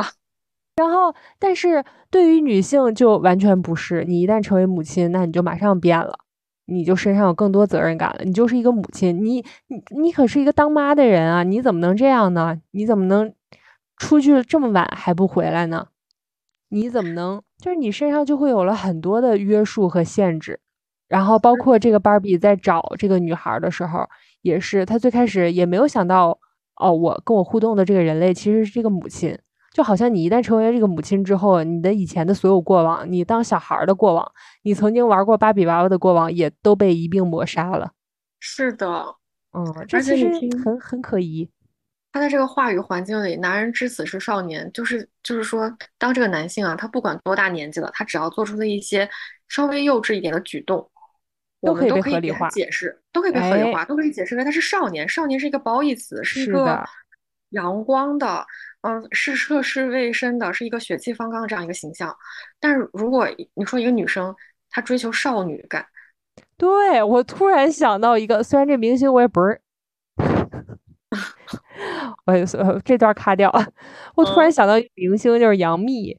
[0.78, 4.06] 然后但是对于女性就完全不是。
[4.06, 6.19] 你一旦成为母亲，那你就马上变了，
[6.72, 8.24] 你就身上有更多责任感了。
[8.24, 11.44] 你就是一个母亲，你你你可是一个当妈的人啊！
[11.44, 12.60] 你怎么能这样呢？
[12.72, 13.34] 你怎么能
[13.98, 15.88] 出去这么晚还不回来呢？
[16.70, 20.60] 你怎么能就是你身上就会有了很多的约束和限制，
[21.08, 24.08] 然后包括这个芭比在找这个女孩儿的时候，
[24.42, 26.40] 也是她最开始也没有想到，
[26.78, 29.38] 哦，我跟我互动的这个人类其实是这个母亲，
[29.72, 34.32] 就好像你一旦成为这个母亲之后，你的以前的所有过往，你当小孩儿的过往，
[34.64, 37.92] 你曾经玩过芭比娃娃的过往，也都被一并抹杀了。
[38.40, 39.16] 是的。
[39.54, 41.50] 嗯，这而且其实很很可疑。
[42.14, 49.10] 他在这个话语环境里，男人至死是少年，就是就是说，当这个男性啊，他不管多大年纪了，他只要做出了一些
[49.48, 50.90] 稍微幼稚一点的举动，
[51.62, 55.08] 都可以被合理化解释，都可以被合理哎化，都可以解释为他是少年。
[55.08, 56.84] 少年是一个褒义词，是一个
[57.50, 58.46] 阳光的，
[58.82, 62.15] 嗯、是涉世未深的，是一个血气方刚的这样一个形象。
[62.60, 64.34] 但是如果你说一个女生，
[64.70, 65.86] 她追求少女感，
[66.58, 69.62] 对，我突然想到一个，虽然这明星我也不是，
[72.26, 73.52] 我也是这段卡掉。
[74.15, 74.52] 我突然嗯。
[74.52, 76.17] 想到一个明星，就是杨幂，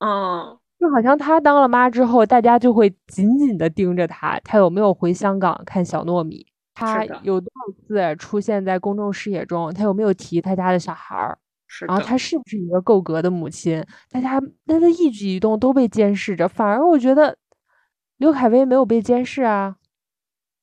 [0.00, 11.38] 嗯，就好像她当了妈之后，大家就会紧紧的盯着她，她有没有回香港看小糯米，她有多少次出现在公众视野中，她有没有提她家的小孩儿，
[11.86, 17.36] 然后她是不是一个够格的母亲，大家她的一举一动都被监视着，反而我觉得
[18.18, 19.76] 刘恺威没有被监视啊。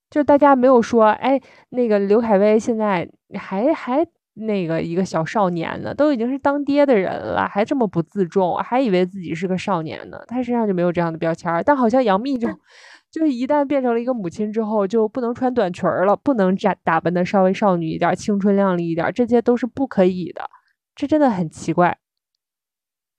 [0.09, 10.17] 就是大家没有说，哎，那个刘恺威现在还还那个一个小少年呢，都已经是当爹的人了，还这么不自重，还以为自己是个少年呢。
[10.25, 12.47] 他身上就没有这样的标签儿，但好像杨幂就
[13.11, 20.49] 就一旦变成了一个母亲之后，就不能穿短裙儿了，不能打打扮的稍微少女一点、青春靓丽一点，这些都是不可以的。
[20.97, 21.95] 这真的很奇怪，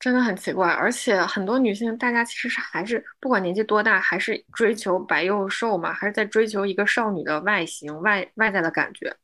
[0.00, 0.68] 真的很奇怪。
[0.68, 9.16] 而且很多女性，大家其实是还是不管年纪多大，还是追求白幼瘦嘛，还是在追求一个少女的外形、外外在的感觉。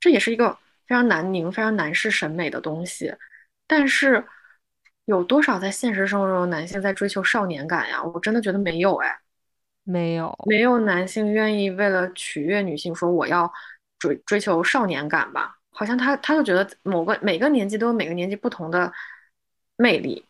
[0.00, 0.52] 这也是一个
[0.88, 3.14] 非常男凝、非常男士审美的东西。
[3.68, 4.26] 但是
[5.04, 8.02] 有多少在现实生活中男性在追求少年感呀？
[8.02, 9.16] 我真的觉得没有哎。
[9.84, 13.52] 没有，没有男性愿意为了取悦女性说我要
[14.00, 15.58] 追追求少年感吧？
[15.72, 18.92] 好像他他就觉得某个每个年纪都有每个年纪不同的
[19.76, 20.24] 魅力。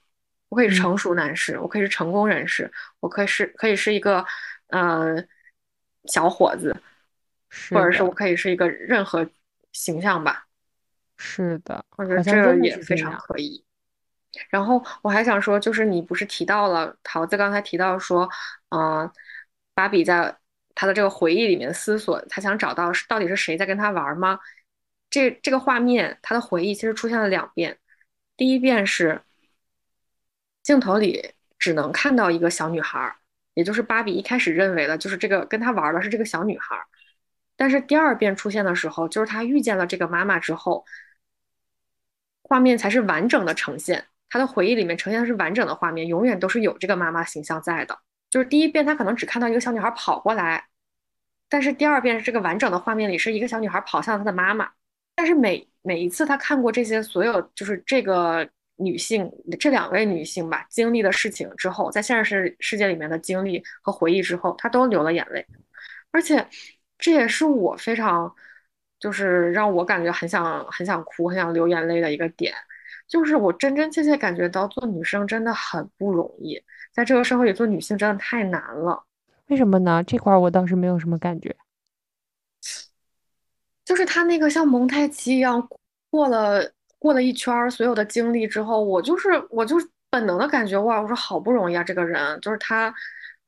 [0.49, 4.25] 我可以是成熟男士，我可以是成功人士，我可以是可以是一个
[4.69, 5.23] 呃
[6.05, 6.75] 小伙子，
[7.71, 9.29] 或者是我可以是一个任何
[9.73, 10.47] 形象吧。
[11.17, 13.65] 是的，我觉得这也非常可以。
[14.49, 18.29] 然后我还想说，就是你不是提到了桃子刚才提到说，
[18.71, 19.11] 嗯。
[19.75, 20.37] 芭比在
[20.75, 24.39] 他的这个回忆里面思索，他想找到到底是谁在跟他玩吗？
[25.13, 27.79] 这这个画面，他的回忆其实出现了两遍。
[28.35, 29.21] 第一遍是
[30.63, 33.15] 镜头里只能看到一个小女孩，
[33.53, 36.75] 也就是芭比一开始认为的就是这个跟他玩的是这个小女孩。
[37.57, 40.87] 但是第二遍出现的时候，就是他遇见了这个妈妈之后，
[42.43, 44.07] 画面才是完整的呈现。
[44.31, 47.99] 他的回忆里面呈现的是完整的画面，永远都是有这个妈妈形象在的。
[48.31, 50.69] 就是第一遍，他可能只看到一个小女孩跑过来，
[51.51, 54.71] 但是第二遍是这个完整的画面里是一个小女孩跑向她的妈妈。
[55.15, 65.47] 但是每每一次他看过这些所有，就是这个女性这两位女性吧经历的事情之后，在现实世界里面的经历和回忆之后，他都流了眼泪。
[66.11, 66.47] 而且
[66.99, 68.35] 这也是我非常
[68.99, 72.55] 就是让我感觉很想很想哭、很想流眼泪的一个点，
[73.09, 76.63] 就是我真真切切感觉到做女生真的很不容易。
[76.93, 79.03] 在这个社会里做女性真的太难了，
[79.49, 80.05] 为什么呢？
[80.05, 81.57] 这块我倒是没有什么感觉，
[83.85, 85.69] 就是他那个像蒙太奇一样
[86.11, 86.63] 过了
[86.99, 89.77] 过了一圈所有的经历之后，我就是我就
[90.11, 92.95] 本能的感觉哇，我说好不容易啊，这个人就是他，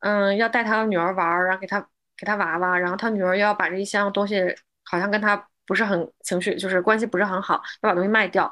[0.00, 1.80] 嗯，要带他的女儿玩，然后给他
[2.16, 4.42] 给他娃娃，然后他女儿要把这一箱东西，
[4.84, 8.50] 好像跟他不是很情绪，就是关系不是很好，要把东西卖掉，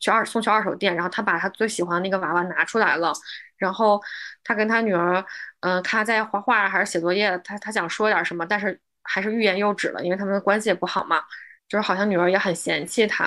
[0.00, 3.12] 去二送去二手店，然后他把他最喜欢那个娃娃拿出来了。
[3.56, 4.02] 然后
[4.42, 5.24] 他跟他女儿，
[5.60, 11.22] 嗯，他在画画还是写作业，他他想说点什么，但是还是欲言又止了，因为他们的关系也不好嘛，
[11.68, 13.24] 就是好像女儿也很嫌弃他，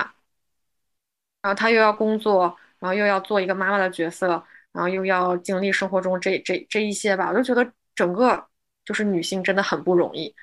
[1.41, 4.27] 然后他又要工作，然后又要做一个妈妈的角色，
[4.73, 8.45] 然后又要经历生活中这这这一些吧，我就觉得整个
[8.83, 10.35] 就是女性真的很不容易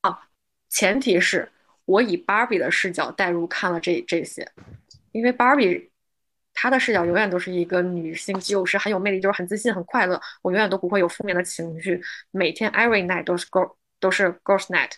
[0.00, 0.26] 啊，
[0.68, 1.50] 前提是
[1.84, 4.50] 我以芭比的视角代入看了这这些，
[5.12, 5.90] 因为芭比。
[6.58, 10.18] 她的视角永远都是一个女性，就是很有魅力，就是很自信、很快乐。
[10.40, 14.92] 我永远都不会有负面的情绪，每天 every night 都是 girl 都是 girls night。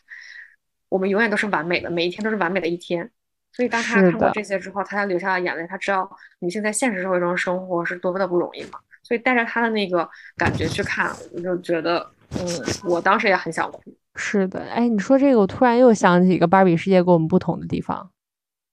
[0.88, 3.10] 我们永远都是完美的，每一天都是完美的一天。
[3.52, 5.66] 所以当他看过这些之后，他才流下了眼泪。
[5.66, 8.78] 他知道女性在现实社会中生活是多么的不容易嘛。
[9.02, 12.46] 所以带着他的那个感觉去看，我就觉得，嗯，
[12.84, 13.82] 我当时也很想哭。
[14.16, 18.10] 是的，哎，你说这个，我突然又想起一个芭比世界跟我们不同的地方。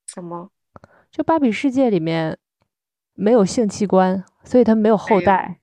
[0.08, 0.52] 什么？
[1.12, 2.38] 就芭比世界里面。
[3.18, 5.62] 没有性器官，所以他们没有后代。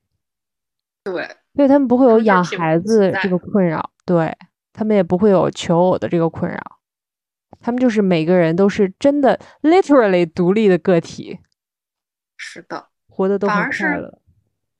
[1.05, 1.22] 对，
[1.55, 3.90] 所以他们不会有养孩子这个困扰。
[4.07, 4.35] 对
[4.72, 6.58] 他们也不会有求偶的这个困扰。
[7.61, 11.38] 他们就是每个人都是真的 literally 独立的个体。
[12.37, 14.18] 是的，活的都很快乐。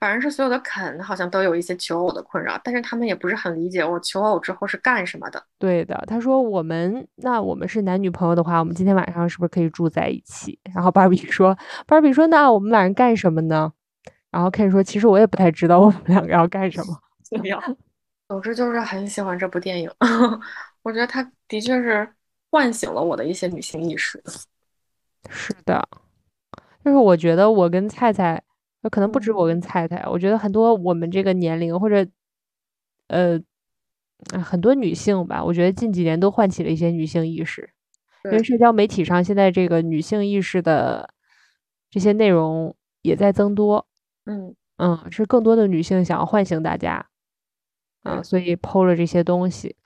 [0.01, 5.41] 反而是所有的肯好像都有一些求偶的困扰，但是他们也不是很理解我求偶之后是干什么的。
[5.61, 10.59] 对的，他说我们那我们是男女朋友的话，我们今天晚上是不是可以住在一起？
[10.75, 13.73] 然后芭比说，芭比说那我们晚上干什么呢？
[14.33, 16.99] 然后 Ken 说，其实我也不太知道我们两个要干什么。
[18.33, 19.91] 总之就是很喜欢这部电影，
[20.81, 22.09] 我觉得它的确是
[22.51, 24.23] 唤醒了我的一些女性意识。
[25.29, 25.87] 是的，
[26.83, 28.43] 就是我觉得我跟菜菜。
[28.91, 32.07] 可能不止我跟菜菜，我觉得很多我们这个年龄或者，
[33.09, 33.39] 呃，
[34.43, 37.69] 很多女性吧，我觉得近几年都唤起了一些女性意识，
[38.25, 41.11] 因为社交媒体上现在这个女性意识的
[41.91, 43.87] 这些内容也在增多。
[44.25, 47.07] 嗯嗯，是更多的女性想要唤醒大家，
[48.03, 49.77] 啊，所以剖了这些东西。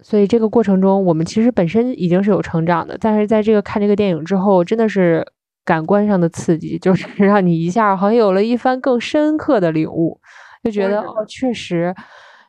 [0.00, 5.26] 所以这个过程中，我们其实本身已经是有成长的，但是在这个看这个电影之后，真的是。
[5.64, 10.18] 感官上的刺激，就是 让你一下好像有了一番更深刻的领悟，
[10.64, 11.94] 就觉得哦，确实，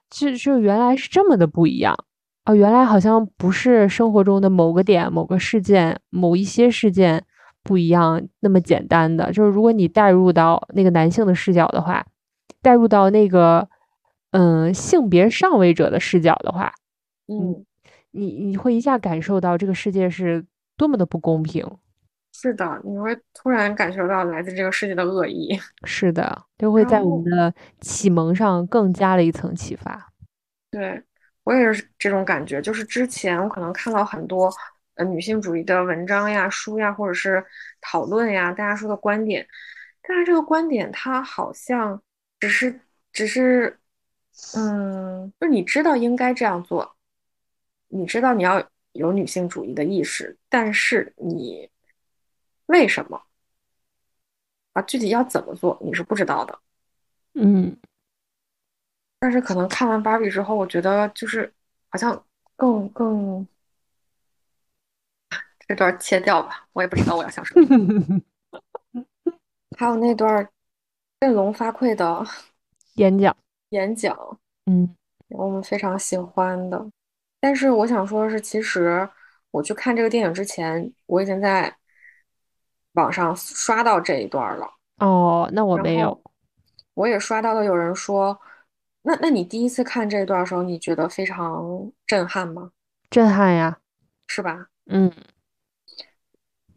[0.10, 1.94] 就就原来是这么的不一样
[2.46, 7.22] 哦，原来好像不是生活中的某个点、某个事件、某一些事件
[7.62, 9.34] 不一样那么简单的。
[9.34, 12.06] 就是如果你带入到那个男性的视角的话，
[12.62, 13.68] 带入到那个
[14.32, 16.74] 嗯性别上位者的视角的话，
[17.28, 17.66] 嗯，
[18.12, 20.46] 你你会一下感受到这个世界是
[20.78, 21.66] 多么的不公平。
[22.32, 25.60] 是的，你会突然感受到来自这个世界的恶意。
[25.84, 30.12] 是的，就会在我们的启蒙上更加了一层启发。
[30.72, 31.04] 对，
[31.44, 34.50] 我也是这种感觉，就是之前我可能看到很多
[34.96, 37.44] 呃女性主义的文章呀、书呀，或者是
[37.82, 39.46] 讨论呀，大家说的观点，
[40.02, 42.02] 但是这个观点它好像
[42.40, 42.80] 只是
[43.12, 43.80] 只是，
[44.56, 46.96] 嗯，就是你知道应该这样做，
[47.90, 51.70] 你知道你要有女性主义的意识，但是你
[52.68, 53.24] 为什么
[54.74, 54.82] 啊？
[54.84, 56.60] 具体要怎么做，你是不知道的。
[57.34, 57.78] 嗯，
[59.20, 61.54] 但是可能看完芭比之后，我觉得就是
[61.90, 62.26] 好像
[62.56, 63.48] 更更
[65.68, 68.22] 这段切掉吧，我也不知道我要想什么。
[69.78, 70.50] 还有那段
[71.20, 72.26] 振聋发聩的
[72.96, 73.36] 演讲，
[73.70, 74.96] 演讲，嗯
[75.30, 76.90] 我们非常喜欢的。
[77.40, 79.08] 但是我想说的是，其实
[79.52, 81.76] 我去看这个电影之前，我已经在
[82.94, 84.68] 网上刷到这一段了，
[84.98, 86.22] 哦，那我没有
[86.96, 88.40] 我也刷到了有人说，
[89.04, 92.72] 那那你第一次看这一段的时候，你觉得非常震撼吗？
[93.10, 93.80] 震撼呀。
[94.28, 94.68] 是吧？
[94.86, 95.12] 嗯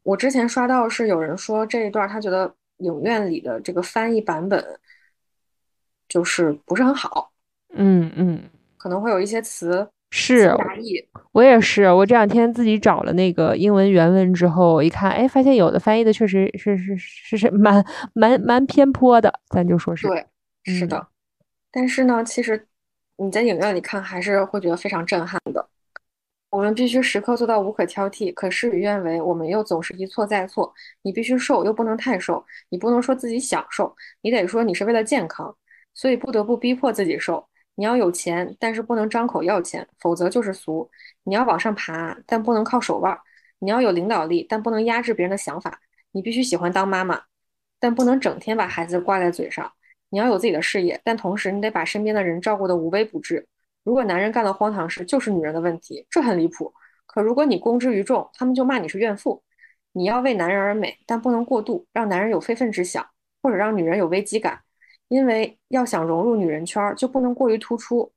[0.03, 4.62] 我之前刷到是有人说这一段他觉得影院里的这个翻译版本
[6.08, 7.32] 就是不是很好，
[7.74, 8.42] 嗯嗯，
[8.76, 10.96] 可能会有一些词是词不达意。
[11.32, 20.26] 我也是，我这两天自己找了那个英文原文之后，我一看，哎，发现有的翻译的确实是是是是蛮蛮蛮偏颇的，咱就说是，对，
[20.64, 21.06] 是嗯的。
[21.70, 22.66] 但是呢，其实
[23.16, 25.66] 你在影院里看还是会觉得非常震撼的。
[26.53, 30.70] 我们必须时刻做到无可挑剔，可事与愿违，我们又总是一错再错。
[31.00, 35.57] 你必须瘦，又不能太瘦，你不能说自己想瘦，你得说你是为了健康，
[35.94, 37.48] 所以不得不逼迫自己瘦。
[37.76, 40.90] 你要有钱，但是不能张口要钱，否则就是俗。
[41.22, 43.18] 你要往上爬，但不能靠手腕。
[43.59, 45.80] 你要有领导力，但不能压制别人的想法。
[46.11, 47.22] 你必须喜欢当妈妈，
[47.80, 49.72] 但不能整天把孩子挂在嘴上。
[50.11, 53.48] 你要有自己的事业，但同时你得把身边的人照顾得无微不至。
[53.84, 56.72] 如果男人干了荒唐事，就是女人的问题，这很离谱。
[57.06, 59.42] 可如果你公之于众，他们就骂你是怨妇。
[59.92, 63.04] 你要为男人而美，但不能过度，让男人有非分之想，
[63.42, 64.60] 或者让女人有危机感。
[65.08, 68.10] 因为要想融入女人圈，就不能过于突出。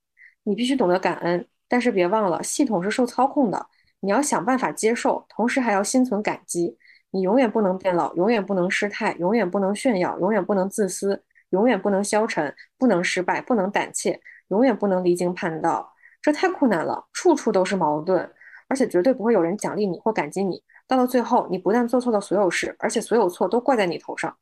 [0.43, 3.67] 你必须懂得感恩，但是别忘了，系统是受操控的。
[3.99, 6.77] 你要想办法接受，同时还要心存感激。
[7.09, 15.93] 你永远不能变老，永远不能失态，永远不能炫耀，永远不能自私，永远不能消沉，不能失败，不能胆怯，永远不能离经叛道。
[16.21, 18.31] 这太困难了，处处都是矛盾，
[18.67, 20.63] 而且绝对不会有人奖励你或感激你。
[20.87, 24.35] 到了最后，你不但做错了所有事，而且所有错都怪在你头上。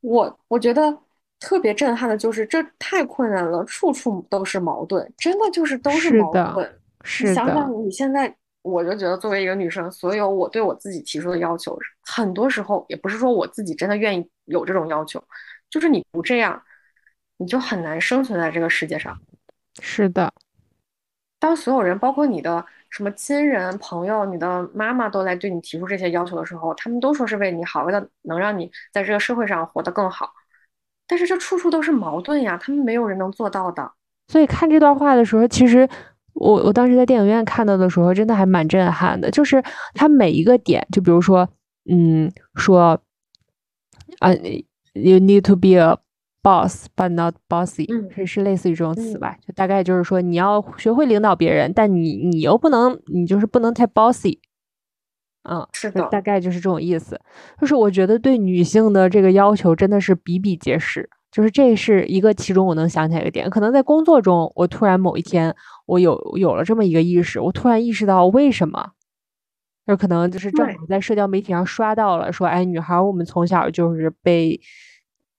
[0.00, 0.98] 我我觉得
[1.40, 6.80] 特别震撼的就是，这太困难了，处处都是矛盾，真的就是都是矛是的盾。
[7.02, 15.22] 是的，你想想，你现在，我就觉得作为一个女生，所有我对我自己提出的要求，很多时候也不是说我自己真的愿意有这种要求，
[15.68, 16.62] 就是你不这样，
[17.38, 19.18] 你就很难生存在这个世界上。
[19.80, 20.32] 是的，
[21.40, 30.32] 当所有人，包括你的什么亲人、朋友、你的妈妈，都来对你提出这些要求的时候，他们都说是为你好，为了能让你在这个社会上活得更好。
[31.06, 33.92] 但是这处处都是矛盾呀，他们没有人能做到的。
[34.28, 35.86] 所以看这段话的时候，其实
[36.32, 39.30] 我我当时在电影院看到的时候，真的还蛮震撼的。
[39.30, 39.62] 就是
[39.92, 41.46] 他每一个点，就比如说，
[41.90, 42.98] 嗯，说
[44.20, 44.32] 啊
[44.94, 45.98] ，you need to be a
[46.44, 49.36] boss but not bossy，嗯是是类似于这种词嗯吧？
[49.44, 54.38] 就大概就是说，你要学会领导别人，但你你又不能，你就是不能太 bossy。
[55.48, 57.20] 嗯，是的，大概就是这种意思。
[57.60, 61.08] 就是我觉得对女性的这个要求真的是比比皆是。
[61.30, 65.52] 就是这是一个其中我能想起来一个点，可能在工作中，我突然某一天
[65.84, 68.92] 我有有了这么一个意识，我突然意识到为什么，
[69.84, 74.60] 就可能就是正好在社交媒体上刷到了，说哎，女孩我们从小就是被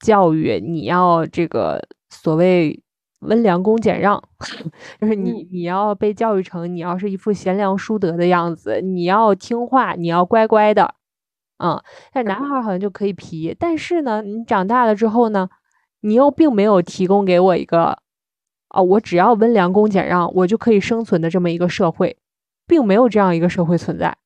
[0.00, 2.82] 教育你要这个所谓
[3.20, 4.22] 温良恭俭让，
[5.00, 5.48] 就是你嗯。
[5.50, 10.94] 你要被教育成你要是一副贤良淑德的样子，你要听话，你要乖乖的，
[11.58, 11.82] 嗯，
[12.12, 15.48] 但男孩儿好像就可以皮，但是呢，你长大了之后呢，
[16.02, 17.98] 你又并没有提供给我一个，
[18.68, 22.18] 啊，我只要温良恭俭让，我就可以生存的这么一个社会，
[22.66, 24.16] 并没有这样一个社会存在，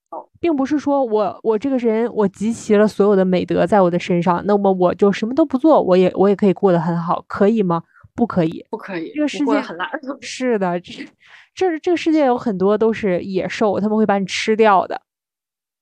[0.41, 7.83] 并不是说我我这个人我集齐了所有的美德在我的身上，那么我就什么都不做，我也我也可以过得很好，可以吗？
[8.15, 8.67] 不可以。
[8.71, 9.89] 不可以，这个世界很烂。
[10.21, 11.07] 是的，这
[11.55, 15.01] 这这个世界有很多都是野兽，他们会把你吃掉的。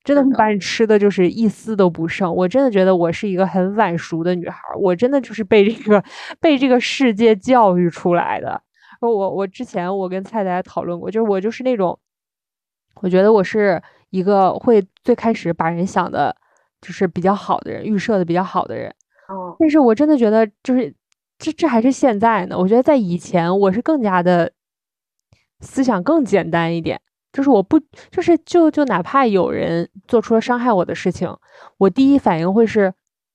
[0.04, 2.34] 真的会把你吃的就是一丝都不剩。
[2.34, 6.02] 我真的觉得我是一个很晚熟的女孩儿，我真的就是被这个
[6.40, 8.58] 被这个世界教育出来的。
[9.00, 11.98] 我我之前我跟菜菜讨论过，就是我就是那种，
[13.02, 16.34] 我觉得我是一个会最开始把人想的，
[16.80, 18.88] 就是比较好的人，预设的比较好的人。
[19.28, 20.94] 哦，但是我真的觉得，就是
[21.38, 22.56] 这这还是现在呢。
[22.58, 24.50] 我觉得在以前，我是更加的
[25.60, 27.00] 思想更简单一点，
[27.32, 27.78] 就是我不
[28.10, 31.28] 就是就就哪怕有人做出了伤害我的事情，
[31.76, 32.94] 我第一反应会是，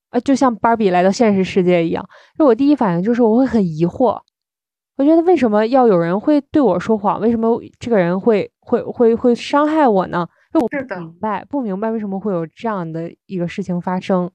[0.10, 2.04] 呃，就像芭比来到现实世界一样，
[2.38, 4.20] 就我第一反应就是我会很疑惑，
[4.98, 7.22] 我觉得为什么要有人会对我说谎？
[7.22, 10.28] 为什么这个人会会会会伤害我呢？
[10.54, 14.30] 就我不明白，不明白为什么会有这样的一个事情发生。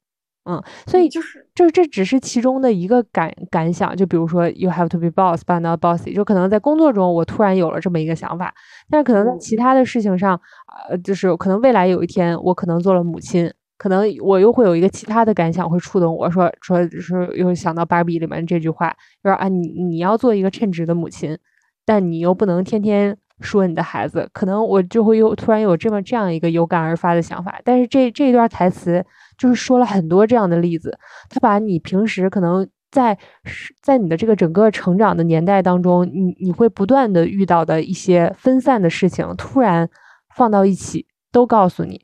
[0.50, 8.54] 嗯，所以就是这这只是其中的一个感感想，就比如说 you have to be boss but not bossy，就可能在工作中我突然有了这么一个想法，
[8.88, 10.40] 但是可能在嗯其他的事情上，
[10.88, 18.88] 呃，就是可能未来有一天我可能做了母亲，可能我又会有一个其他的感想会触动我说说说又想到芭比里面这句话，
[19.22, 21.36] 就是啊你你要做一个称职的母亲，
[21.84, 27.60] 但你又不能天天说你的孩子，可能我就会有突然有这么这样一个有感而发的想法。
[27.64, 29.04] 但是这这一段台词
[29.36, 39.88] 就是说了很多这样的例子，他把你平时可能在是在你的这个整个成长的年代当中，你你会不断的遇到的一些分散的事情，突然
[40.34, 42.00] 放到一起，都告诉你。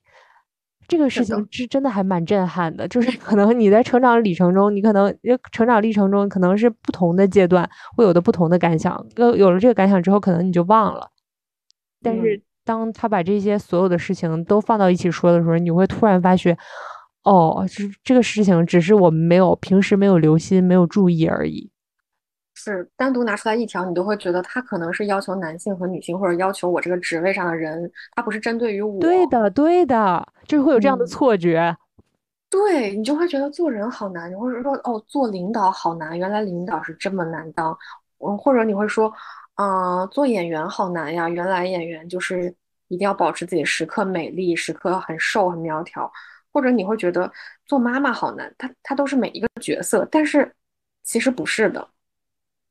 [0.87, 11.09] 这个事情是真的还蛮震撼的，就是 可能你在成长历程中，你可能呃成长历程中可能是不同的阶段会有的不同的感想，有有了这个感想之后，可能你就忘了。
[12.05, 16.57] 但是嗯当他把这些所有的事情都放到一起说的时候，你会突然发觉，
[17.25, 21.71] 哦，这这个事情只是我们没有平时没有留心、没有注意而已。
[22.55, 29.01] 是单独拿出来一条，你都会觉得他可能是要求男性和女性，或者要求我这个职位上的人，他不是针对于我。
[29.01, 31.77] 对的，对的，就是会有这样的嗯错觉。
[32.49, 37.77] 对你就会觉得做人好难，或者说哦，做领导好难，原来领导是这么难当。
[38.19, 39.13] 嗯，或者你会说，
[39.55, 42.55] 啊、做演员好难呀，原来演员就是
[42.89, 46.11] 一定要保持自己时刻美丽，时刻很瘦很苗条。
[46.53, 47.29] 或者你会觉得
[47.67, 50.55] 做妈妈好难，她她都是每一个角色，但是
[51.03, 51.89] 其实不是的。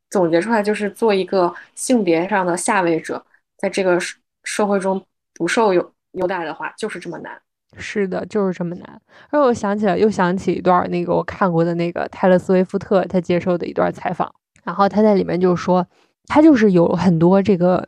[0.10, 3.26] 总结出来就是做一个性别上的下位者，
[3.58, 7.42] 在这个社社会中不受优优待的话，就是这么难。
[7.76, 8.88] 是的，就是这么难。
[9.30, 15.86] 然后我想起来，又想起一段那个我看过的那个泰勒·斯威夫特他接受的一段采访，然后他在里面就说，
[16.28, 17.88] 他就是有很多这个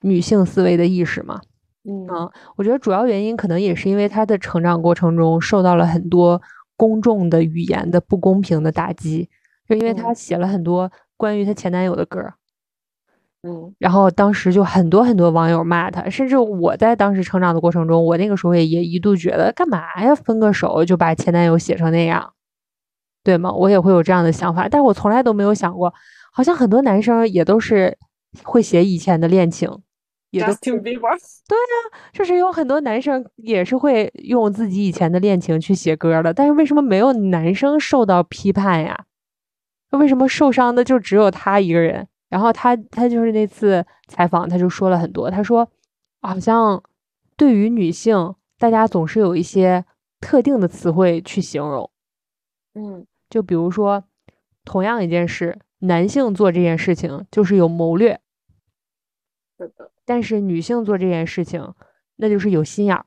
[0.00, 1.40] 女性思维的意识嘛。
[1.88, 6.42] 嗯啊，我觉得主要原因可能也是因为他的成长过程中受到了很多
[6.76, 9.28] 公众的语言的不公平的打击，
[9.68, 12.34] 就因为他嗯写了很多关于她前男友的歌儿，
[13.44, 22.32] 嗯然后当时就很多很多网友骂他，甚至我在当时成长的过程中，我那个时候也也一度觉得干嘛呀，分个手就把前男友写成那样，
[23.22, 23.52] 对吗？
[23.52, 25.94] 我也会有这样的想法，但我从来都没有想过，
[26.36, 27.96] 好像很多男生也都是
[28.42, 29.66] 会写以前的恋情，
[30.32, 31.18] 也都，Justin Bieber，
[32.12, 39.06] 就是有很多男生也是会用自己以前的恋情去写歌的，但是为什么没有男生受到批判呀？
[39.92, 42.06] 为什么受伤的就只有他一个人？
[42.28, 45.66] 然后他他就是那次采访，他就说了很多，他说
[46.20, 46.82] 好像
[47.34, 49.82] 对于女性，大家总是有一些
[50.20, 51.90] 特定的词汇去形容，
[52.74, 54.04] 嗯就比如说
[54.66, 58.20] 同样一件事，男性做这件事情就是有谋略，
[59.58, 61.74] 是的，但是女性做这件事情，
[62.16, 63.04] 那就是有心眼儿。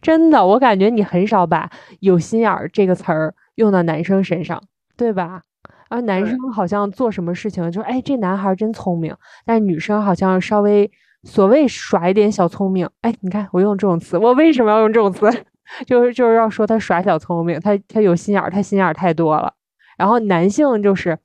[0.00, 1.70] 真的，我感觉你很少把
[2.00, 4.62] “有心眼儿”这个词儿用到男生身上，
[4.96, 5.42] 对吧？
[5.90, 9.14] 而男生好像做什么事情，就哎，这男孩儿真聪明，
[9.44, 10.90] 但是女生好像稍微
[11.22, 12.88] 所谓耍一点小聪明。
[13.02, 15.28] 哎，你看我用这种词，我为什么要用这种词？
[15.86, 19.54] 就是就是要说他耍小聪明，他他有心眼儿，他心眼儿太多了。
[19.96, 21.18] 然后男性就是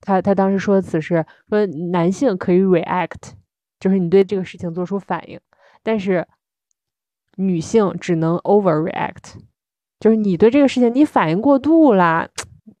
[0.00, 3.32] 他他当时说的词是说男性可以 react，
[3.78, 5.38] 就是你对这个事情做出反应，
[5.82, 6.26] 但是
[7.36, 9.34] 女性只能 overreact，
[9.98, 12.28] 就是你对这个事情你反应过度啦，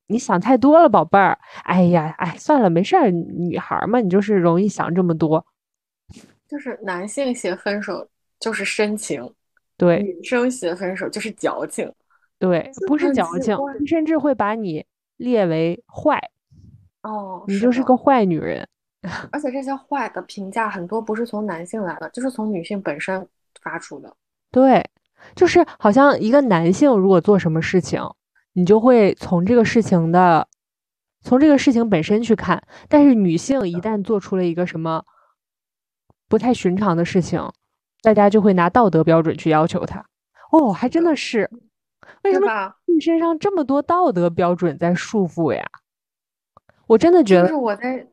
[0.08, 1.38] 你想太多了，宝贝儿。
[1.62, 5.46] 哎呀，哎，算了，没事儿，女孩儿嘛，你就是容易想这么多。
[6.48, 8.08] 就是男性写分手
[8.40, 9.32] 就是深情，
[9.76, 11.90] 对女生写分手就是矫情。
[12.38, 14.84] 对，不是矫情，甚至会把你
[15.20, 16.18] 列为坏，
[17.02, 18.66] 哦，你就是个坏女人。
[19.30, 23.26] 而且这些坏的评价很多不是从男性来的，就是从女性本身
[23.62, 24.14] 发出的。
[24.50, 24.82] 对，
[25.34, 28.02] 就是好像一个男性如果做什么事情，
[28.54, 30.48] 你就会从这个事情的，
[31.22, 32.62] 从这个事情本身去看。
[32.88, 35.04] 但是女性一旦做出了一个什么
[36.28, 37.46] 不太寻常的事情，
[38.02, 40.02] 大家就会拿道德标准去要求她。
[40.50, 41.50] 哦，还真的是，
[42.22, 45.64] 为什么你身上这么多道德标准在束缚呀？
[46.86, 48.06] 我真的觉得，是我在，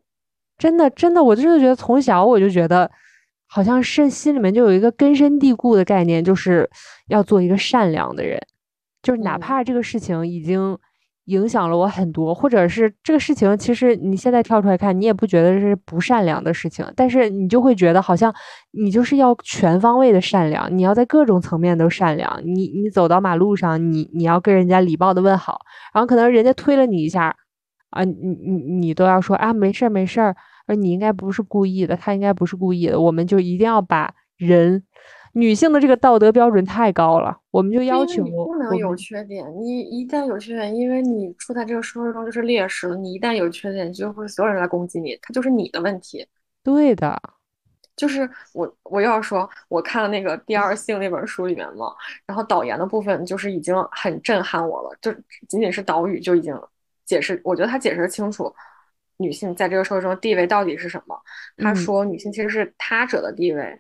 [0.57, 2.89] 真的真的，我真的觉得从小我就觉得，
[3.47, 6.69] 好像是心里面就有一个根深蒂固的概念，就是
[7.07, 8.41] 要做一个善良的人，
[9.01, 10.77] 就是哪怕这个事情已经。
[11.27, 18.33] 影响了我很多，或者是这个事情，其实你现在跳出来看，你也不觉得是不善良的事情，但是你就会觉得好像
[18.71, 22.41] 你就是要全方位的善良，你要在各种层面都善良。
[22.43, 25.59] 你你走到马路上，你你要跟人家礼貌的问好，
[25.93, 27.35] 然后可能人家推了你一下，
[27.89, 34.83] 啊，你你你都要说啊没事儿没事儿，而你应该不是故意的，他应该不是故意的，我们就一定要把人。
[35.37, 39.45] 女性的这个道德标准太高了，我们就要求不能有缺点。
[39.61, 42.95] 你一旦有缺点，因为你处在这个社会中就是劣势了。
[42.95, 46.27] 你一旦有缺点，就会所有人来攻击你，它就是你的问题。
[46.63, 47.21] 对的，
[47.95, 51.93] 就是我我又要说，我看了那个《第二性》那本书里面嘛，
[52.25, 55.13] 然后导言的部分就是已经很震撼我了，就
[55.47, 56.59] 仅仅是导语就已经
[57.05, 58.51] 解释，我觉得他解释清楚
[59.17, 61.15] 女性在这个社会中地位到底是什么。
[61.57, 63.79] 他说，女性其实是他者的地位。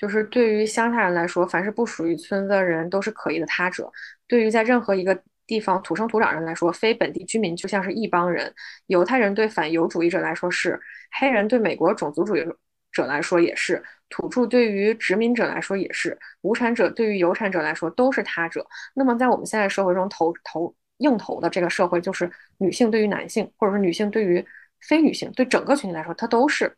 [0.00, 3.92] 就是对于乡下人来说，凡是不属于村子的人都是可疑的他者。
[4.26, 8.50] 对于在任何一个地方土生土长人来说，非本地居民就像是一帮人。
[8.86, 10.80] 犹太人对反犹主义者来说是，
[11.20, 12.42] 黑人对美国种族主义
[12.90, 18.66] 者来说也是，土著对于殖民者来说也是，无产者对于有产者来说都是他者。
[18.94, 24.42] 那么在我们现在社会中投投硬投的这个社会，就是女性对于男性，或者说女性对于
[24.80, 26.74] 非女性，对整个群体来说，它都是。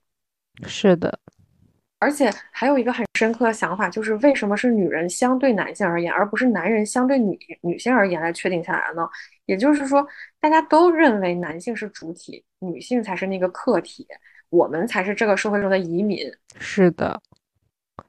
[0.66, 1.16] 是的。
[2.02, 9.08] 而且还有一个很深刻的想法，就是为什么是女人相对男性而言，而不是男人相对女女性而言来确定下来呢？
[9.46, 10.04] 也就是说，
[10.40, 14.04] 大家都认为男性是主体，女性才是那个客体，
[14.50, 16.28] 我们才是这个社会中的移民。
[16.58, 17.22] 是的，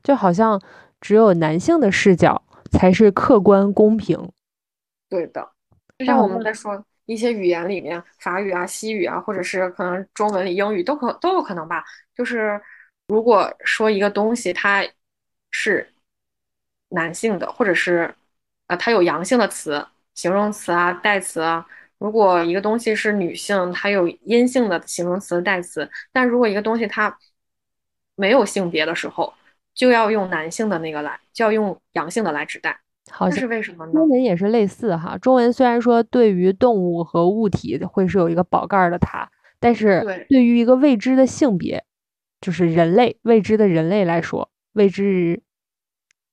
[0.01, 0.59] 就好像
[0.99, 2.41] 只有男性的视角
[2.71, 4.17] 才是客观公平。
[5.07, 5.47] 对的，
[5.99, 11.83] 就像我们在说一些语言里面，法语啊、西语啊，或者是可能中文里英语都可都有可能吧，
[12.15, 12.59] 就是。
[13.07, 14.83] 如果说一个东西它
[15.51, 15.93] 是
[16.89, 18.13] 男性的，或者是
[18.67, 19.85] 呃，它有阳性的词、
[20.15, 21.65] 形容词啊、代词啊；
[21.97, 25.89] 如果一个东西是女性，它有阴性的形容词、代词。
[26.11, 27.17] 但如果一个东西它
[28.15, 29.33] 没有性别的时候，
[29.73, 32.79] 就要用男性的那个来，就要用阳性的来指代。
[33.11, 33.91] 好像是为什么呢？
[33.91, 35.17] 中文也是类似哈。
[35.17, 39.29] 中文虽然说对于动物和物体会是有一个宝盖的它，
[39.59, 41.83] 但是对于一个未知的性别。
[42.43, 45.41] 就是人类未知的人类来说，未知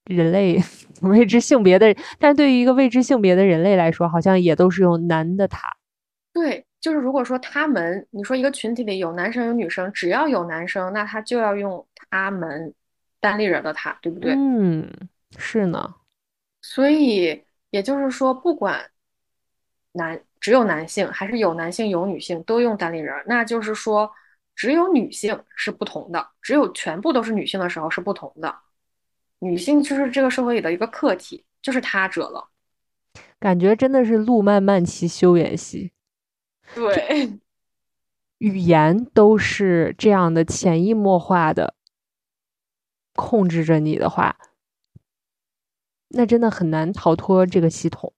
[0.07, 0.61] 人类
[1.03, 5.61] 未知性别的，但对于一个未知性别的人类来说，好像也都是用男的他。
[6.33, 12.75] 对，就是如果说他们，你说一个群体里有男生有女生，只要有男生，那他就要用他们
[13.21, 14.35] 单立人的他，对不对？
[14.37, 14.91] 嗯，
[15.39, 15.95] 是呢。
[16.61, 17.41] 所以
[17.71, 18.81] 也就是说，不管
[19.93, 24.11] 男只有男性还是有男性有女性，都用单立人，那就是说。
[24.61, 28.55] 只有女性是不同的，只有全部都是女性的时候是不同的。
[29.39, 32.47] 女性就是这个社会里的一个客体，就是他者了。
[33.39, 35.93] 感觉真的是路漫漫其修远兮。
[36.75, 37.41] 对，
[38.37, 41.75] 语言都是这样的潜移默化的
[43.15, 44.37] 控制着你的话，
[46.09, 48.13] 那真的很难逃脱这个系统。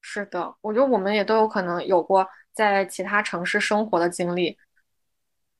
[0.00, 4.58] 是的，我觉得我们也都有可能有过在其他城市生活的经历。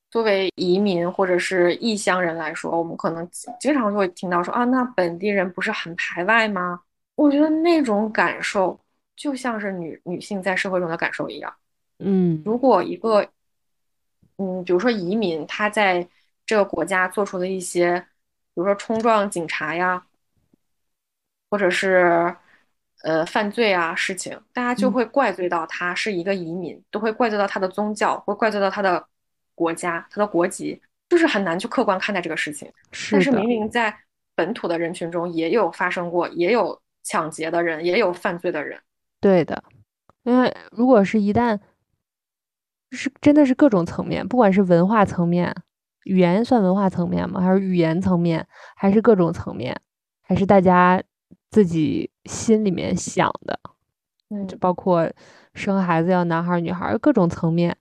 [0.08, 3.28] 作为移民或者是异乡人来说，我们可能
[3.60, 6.80] 经常就会听到说啊，那本地人不是很排外吗？
[7.16, 8.78] 我觉得那种感受
[9.14, 11.52] 就像是女女性在社会中的感受一样。
[11.98, 13.26] 嗯，如果一个，
[14.38, 16.06] 嗯，比如说移民，他在
[16.46, 17.98] 这个国家做出的一些，
[18.54, 20.06] 比如说冲撞警察呀，
[21.50, 22.34] 或者是
[23.02, 29.06] 呃犯罪啊事情，大家就会怪罪到他是一个移民，都会怪罪到他的宗教，会怪罪到他的。
[29.56, 32.70] 国家，他的国籍就是很难去客观看待这个事情。
[32.92, 33.92] 是但是明明在
[34.36, 38.78] 本土的人群中也有发生过，也有抢劫的人，也有犯罪的人。
[39.20, 39.64] 对的，
[40.24, 41.58] 因为如果是一旦
[42.92, 45.54] 是真的是各种层面，不管是文化层面，
[46.04, 47.40] 语言算文化层面吗？
[47.40, 48.46] 还是语言层面，
[48.76, 49.80] 还是各种层面，
[50.22, 51.02] 还是大家
[51.50, 53.58] 自己心里面想的？
[54.28, 55.10] 嗯，就包括
[55.54, 57.76] 生孩子要男孩女孩，各种层面。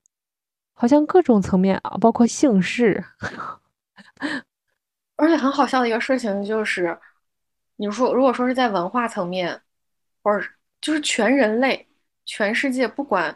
[0.76, 3.04] 好像各种层面啊，包括姓氏，
[5.16, 6.96] 而且很好笑的一个事情就是，
[7.78, 9.62] 你说如果说是在文化层面，
[10.22, 10.46] 或者
[10.82, 11.88] 就是全人类、
[12.26, 13.36] 全世界不管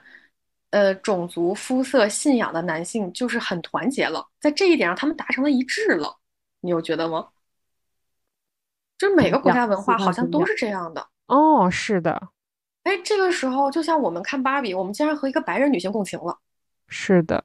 [0.71, 6.17] 呃种族、肤色、信仰的男性，就是很团结了，在这一点上他们达成了一致了，
[6.59, 7.29] 你有觉得吗？
[8.97, 11.07] 就是每个国家文化好像都是这样的。
[11.27, 12.29] 哦，是的，
[12.83, 16.37] 哎，这个时候就像我们看芭比，我们竟然和一个白人女性共情了，
[16.89, 17.41] 是的，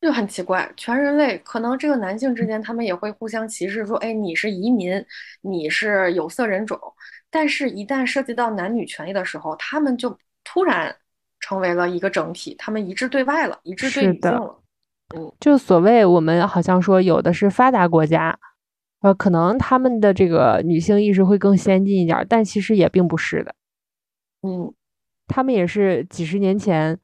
[0.00, 0.70] 就很奇怪。
[0.76, 5.04] 全人类可能这个男性之间他们也会互相歧视，说，哎，你是移民，
[5.40, 6.78] 你是有色人种，
[7.30, 10.94] 但是一旦涉及到男女权利的时候，他们就突然
[11.40, 14.60] 成为了一个整体，他们一致对外了，一致对女性了。
[15.14, 18.38] 嗯就所谓我们好像说有的是发达国家，
[19.00, 23.54] 呃，可能他们的这个女性意识会更先进一点儿，但其实也并不是的。
[24.42, 24.70] 嗯，
[25.26, 26.98] 他们也是几十年前，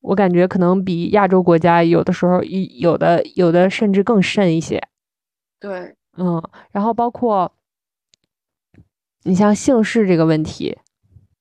[0.00, 4.80] 我感觉可能比亚洲国家有的时候有的有的甚至更甚一些。
[5.60, 7.52] 对，嗯，然后包括
[9.24, 10.78] 你像姓氏这个问题，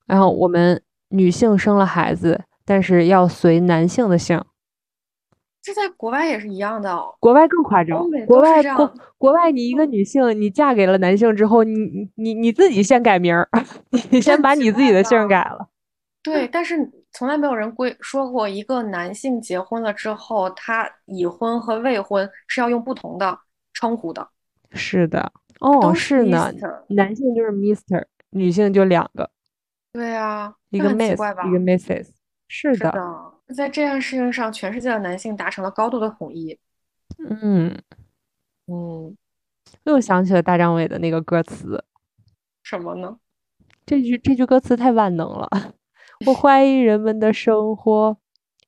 [0.05, 4.43] 然后我们女性生了孩子，但是要随男性的姓，
[5.61, 7.15] 这在国外也是一样的哦。
[7.19, 13.47] 国外更夸张，国外国国外你一个女性，你嫁给了男性之后，你你你你自己先改名儿，
[14.09, 15.69] 你先把你自己的姓改了。
[16.23, 23.39] 对，但是从来没有人规说过，一个男性结婚了之后，他已婚和未婚是要用不同的
[23.73, 24.29] 称呼的。
[24.73, 26.53] 是的，哦，都是呢，
[26.89, 29.31] 男性就是 Mister，女性就两个，
[29.91, 32.09] 对啊，一个 Miss，一个 Mrs。
[32.49, 36.59] 是的，是的，在这件事情上，全世界的男性达成了高度的统一。
[37.17, 37.75] 嗯，
[38.67, 39.17] 嗯，
[39.85, 41.83] 又想起了大张伟的那个歌词，
[42.61, 43.17] 什么呢？
[43.87, 45.49] 这句这句歌词太万能了。
[46.25, 48.17] 我怀疑人们的生活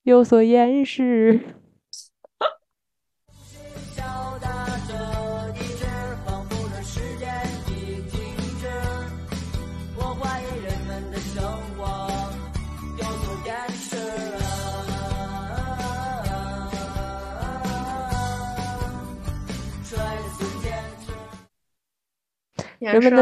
[0.04, 1.56] 有所掩饰。
[3.96, 4.04] 小
[4.40, 4.94] 大这
[5.58, 5.86] 一致，
[6.26, 7.28] 仿佛这时间
[7.68, 8.20] 已停
[8.60, 8.68] 止。
[9.98, 11.18] 我怀疑人们的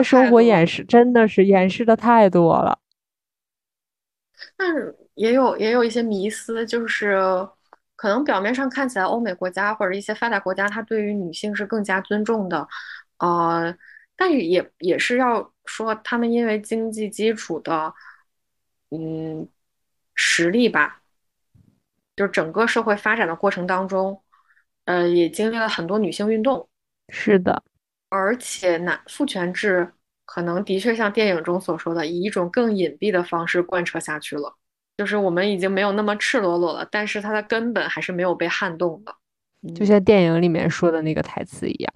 [0.03, 2.77] 生活掩饰真的是掩饰的太多了。
[4.57, 7.17] 但是也有也有一些迷思，就是
[7.95, 12.67] 可能表面上看起来欧美国家或者一些发达国家，它对于女性是更加尊重的，
[13.19, 13.75] 呃，
[14.15, 17.93] 但也也是要说他们因为经济基础的，
[18.89, 19.47] 嗯，
[20.15, 21.01] 实力吧，
[22.15, 24.21] 就是整个社会发展的过程当中，
[24.85, 26.67] 呃，也经历了很多女性运动，
[27.09, 27.63] 是的，
[28.09, 29.91] 而且男父权制
[30.27, 34.53] 可能的确像电影中所说的，以一种更隐蔽的方式贯彻下去了。
[34.97, 39.15] 就是我们已经没有那么赤裸裸了，但是它的根本还是没有被撼动的。
[39.73, 41.93] 就像电影里面说的那个台词一样。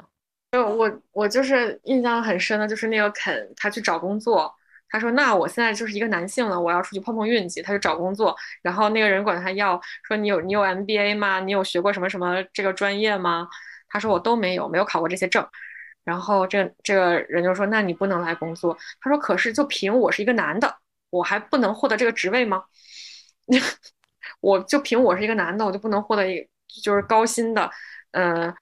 [0.52, 4.54] 就我我就是印象很深的，就是那个肯他去找工作，
[4.90, 11.40] 他说那我现在就是一个男性了，我要出去碰碰运气，他去找工作，然后那个人管他要说你有你有 MBA 吗？
[11.40, 13.48] 你有学过什么什么这个专业吗？
[13.88, 15.46] 他说我都没有，没有考过这些证。
[16.04, 18.78] 然后这这个人就说那你不能来工作。
[19.00, 20.76] 他说可是就凭我是一个男的，
[21.10, 22.64] 我还不能获得这个职位吗？
[24.40, 26.48] 我就凭我是一个男的，我就不能获得一
[26.84, 27.70] 就是高薪的，
[28.12, 28.54] 呃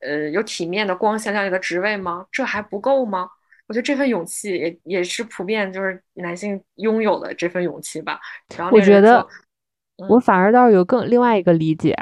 [0.00, 2.26] 呃有体面的光鲜亮丽的职位吗？
[2.30, 3.28] 这还不够吗？
[3.66, 8.20] 我觉得这份勇气也也是普遍就是男性拥有的这份勇气吧。
[8.56, 9.26] 然后我觉得
[10.08, 11.96] 我反而倒是有更另外一个理解，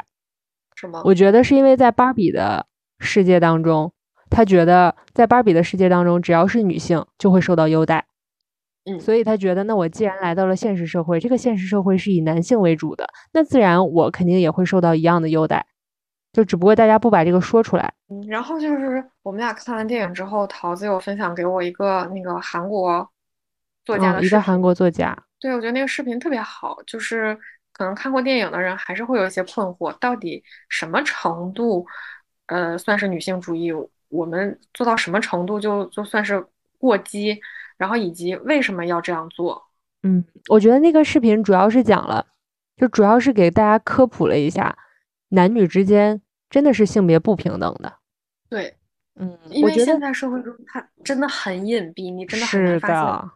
[0.75, 1.01] 什么？
[1.03, 2.67] 我觉得是因为在芭比的
[2.99, 3.91] 世界当中，
[4.29, 8.05] 他觉得在芭比的世界当中，只要是女性就会受到优待，
[8.85, 15.65] 嗯所以他觉得，那我既然来到了现实社会，这个现实社会是以男性为主的，那自然我肯定也会受到一样的优待，
[16.33, 17.93] 就只不过大家不把这个说出来。
[18.09, 23.09] 嗯，然后就是我们俩看完电影之后，桃子有分享给我一个那个韩国
[23.83, 24.27] 作家嗯，的视频。
[24.27, 27.35] 一个韩国作家，对，我觉得那个视频特别好，就是
[27.73, 31.85] 可能看过电影的人还是会有一些困惑，到底什么程度，
[32.47, 33.71] 呃，算是女性主义？
[34.15, 36.45] 我们做到什么程度就就算是
[36.77, 37.39] 过激？
[37.77, 39.61] 然后以及为什么要这样做？
[40.03, 42.25] 嗯，我觉得那个视频主要是讲了，
[42.77, 44.77] 就主要是给大家科普了一下，
[45.29, 47.91] 男女之间真的是性别不平等的。
[48.47, 48.77] 对，
[49.15, 53.31] 嗯，因为现在社会中它真的很隐蔽，你真的很是难发现的，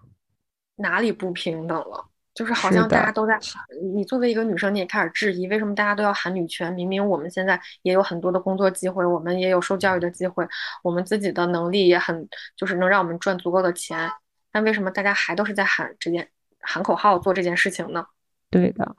[0.78, 2.09] 哪里不平等了。
[2.40, 3.62] 就是好像大家都在喊，
[3.94, 6.72] 你作为一个女生，你也开始质疑，为什么大家都要喊女权？
[6.72, 10.48] 明明我们现在也有很多的工作机会，我们也有受教育的机会，
[10.82, 14.10] 我们自己的能力也很，就是能让我们赚足够的钱，
[14.54, 16.30] 但为什么大家还都是在喊这件
[16.62, 18.06] 喊口号做这件事情呢？
[18.50, 18.96] 对的，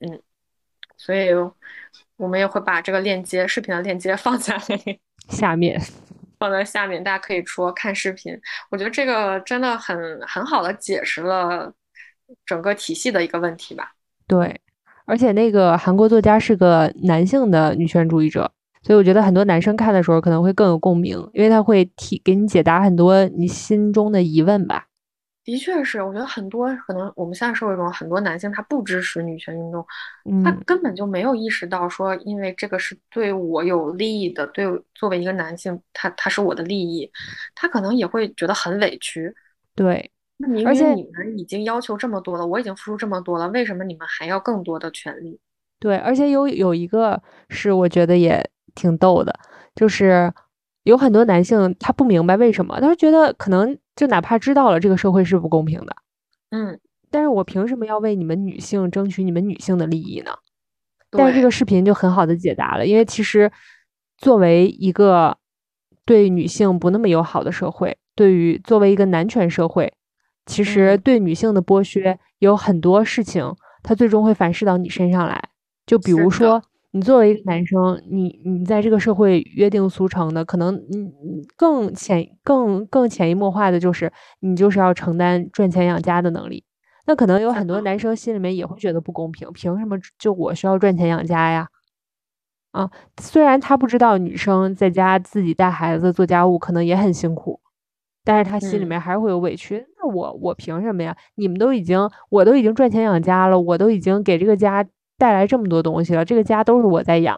[0.00, 0.20] 嗯
[0.96, 1.28] 所以，
[2.16, 4.60] 我们也会把这个链接，视频的链接放在
[5.30, 5.80] 下面
[6.40, 8.36] 放在下面，大家可以说看视频。
[8.68, 11.72] 我觉得这个真的很很好的解释了
[12.46, 13.92] 整个体系的一个问题吧。
[14.26, 14.60] 对，
[15.04, 18.52] 而且那个韩国作家是个男性的女权主义者，
[18.82, 24.86] 所以我觉得很多男生看的时候可能会更有共鸣，因为他会提给你解答很多你心中的疑问吧。
[25.42, 29.84] 的确是，我觉得很多可能我们现在社会中很多男性他不支持女权运动，
[30.44, 37.10] 他嗯，根本就没有意识到说，因为这个是对我有利益的，对作为一个男性，他他是我的利益，
[37.54, 39.34] 他可能也会觉得很委屈。
[39.74, 40.10] 对，
[40.42, 45.38] 那明而且明你们已经要求这么多了，我已经付出这么多了，为什么你们还要更多的权利？
[45.78, 48.42] 对，而且有有一个是我觉得也
[48.74, 49.38] 挺逗的，
[49.74, 50.32] 就是
[50.84, 55.94] 有很多男性他不明白为什么，他觉得可能就哪怕知道了这个社会是不公平的，
[56.50, 56.80] 嗯，
[57.10, 60.32] 但是我凭什么要为你们女性争取你们女性的利益呢？
[61.10, 63.50] 但是这对，个视频就很好的解答了，因为其实
[64.16, 65.36] 作为一个
[66.04, 69.92] 对女性不那么友好的社会，对于作为一个男权社会，
[70.46, 75.42] 其实嗯，对女性的剥削有很多事情，它最终会反噬到你身上来。
[75.86, 76.62] 就比，如说，
[76.92, 86.64] 你作为一个男生，你你在这个社会约定俗成的，可能你你更潜更更潜移默化的就是你就是要承担赚钱养家的能力。
[87.06, 91.68] 那可能有，很多男生心里面也会觉得不公平，凭什么就我需要赚钱养家呀？
[92.72, 92.88] 啊，
[93.20, 97.58] 虽然他不知道女生在家自己带孩子、做家务可能也很辛苦，
[98.30, 99.84] 但是他心里嗯，面还是会有委屈。
[99.98, 101.16] 那我我凭什么呀？
[101.34, 104.86] 你们都已经，我都已经赚钱养家了，我都已经给这个家
[105.18, 107.36] 带来这么多东西了，这个家都是我在养，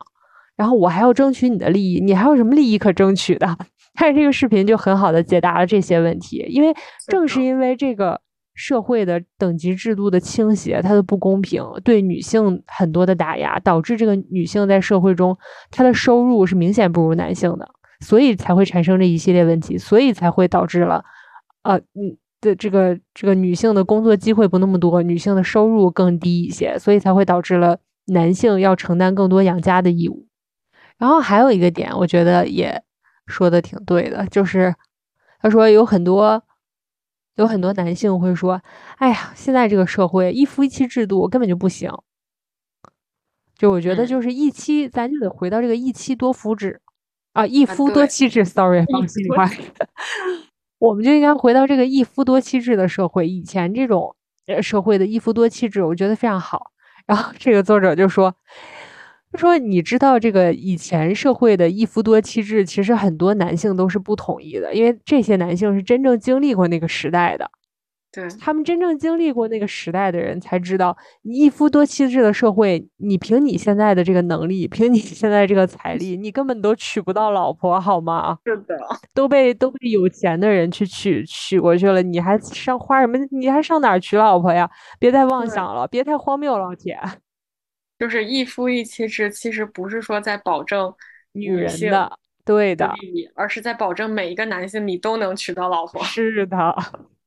[0.55, 3.57] 然后我还要争取你的利益，你还有什么利益可争取的？
[3.97, 6.75] 看这个视频就很好的解答了这些问题，因为，
[7.09, 8.21] 正是因为这个
[8.55, 15.35] 社会的等级制度的倾斜，它的不公平，对女性很多的打压，导致这个女性在社会中
[15.71, 17.67] 她的收入是明显不如男性的，
[18.03, 21.05] 所以才会产生这一系列问题，所以才会导致了，
[21.63, 30.27] 呃，嗯的这个这个女性的工作机会不那么多，女性的收入更低一些，所以才会导致了男性要承担更多养家的义务。
[30.99, 32.83] 然后还有一个点，我觉得也
[33.27, 34.75] 说的挺对的，就是
[35.41, 36.43] 他说有很多
[37.37, 38.61] 有很多男性会说
[38.99, 41.91] ：“哎呀，现在这个社会一夫一妻制度根本就不行。”
[43.57, 46.81] 就我觉得嗯，就是一妻，咱就得回到这个一妻多夫制
[47.33, 48.45] 啊，一啊，夫多，妻制。
[48.45, 49.49] Sorry，放心里话，
[50.79, 53.27] 我们就应该回到这个一夫多妻制的社会。
[53.29, 54.15] 以前这种
[54.47, 56.73] 呃社会的一夫多妻制，我觉得非常好。
[57.07, 58.35] 然后这个作者就说，
[59.33, 67.51] 就说你知道这个以前社会的一夫多妻制，其实很多男性都是不同意的，因为这些男性是真正经历过那个时代的。
[68.13, 78.37] 对，他们真正经历过那个时代的人才知道，你一夫多妻制的社会，你凭你现在的这个能力，凭你现在这个财力，你根本都娶不到老婆，好吗？
[78.45, 78.77] 是的，
[79.15, 83.17] 都被都被有钱的人去娶娶过去了，你还上花什么？
[83.31, 84.71] 你还上哪儿娶老婆呀？
[84.99, 87.01] 别再妄，想了，别太荒谬，老铁。
[87.99, 90.93] 就是一夫一妻制，其实不是说在保证
[91.33, 96.05] 女女人的，对的，的利益，而是在保证每一个男性你都能娶到老婆。
[96.05, 96.57] 是的。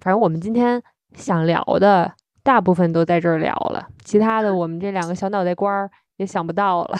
[0.00, 0.82] 反正我们今天
[1.14, 2.12] 想聊的
[2.42, 6.98] 大部分都在这儿聊了，其他的我们这两个小脑袋瓜儿也想不到了，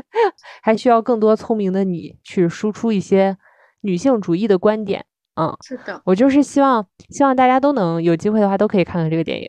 [0.62, 3.36] 还需要更多聪明的你去输出一些
[3.82, 5.04] 女性主义的观点。
[5.36, 9.48] 嗯，是的，我就是希望希望大家都能有机会的话，都可以看看这个电影。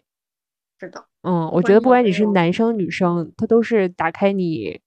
[0.80, 4.80] 是的，嗯，我觉得不管你是男生女生，它都是打开你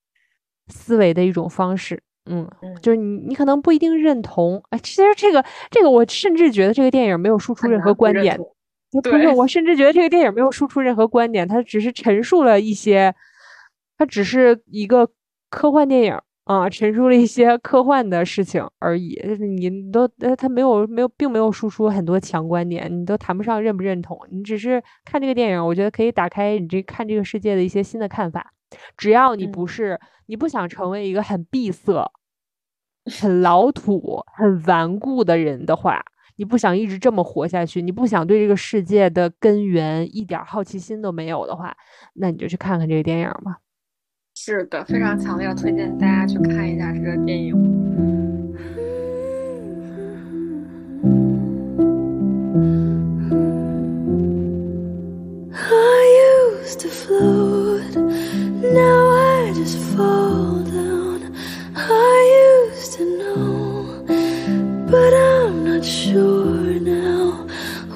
[0.69, 2.03] 思维的一种方式。
[2.27, 8.39] 嗯，嗯，就是你你可能不一定认同，哎，其实这个这个我甚至觉得这个电影没有输出任何观点。
[8.91, 13.15] 不不是，我甚至觉得这个电影没有输出任何观点，它只是陈述了一些，
[13.99, 15.09] 它只是一个
[15.51, 19.15] 科幻电影啊，陈述了一些科幻的事情而已。
[19.15, 24.19] 就是你都呃，它没有没有，并没有输出很多强观点，你都谈不上认不认同。
[24.31, 28.53] 你只是看这个电影，我觉得可以打开你这看这个世界的一些新的看法。
[28.97, 32.11] 只要你不嗯，是你不想成为一个很闭塞、
[33.21, 36.05] 很老土、很顽固的人的话，
[36.37, 41.75] 你不想一直这么活下去，你不想对这个世界的根源一点儿好奇心都没有的话，
[42.15, 43.64] 那你就去看看这个电影吧。
[55.55, 61.35] I used to float, now I just fall down.
[61.75, 64.05] I used to know,
[64.91, 67.47] but I'm not sure now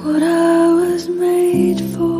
[0.01, 2.18] what I was made for.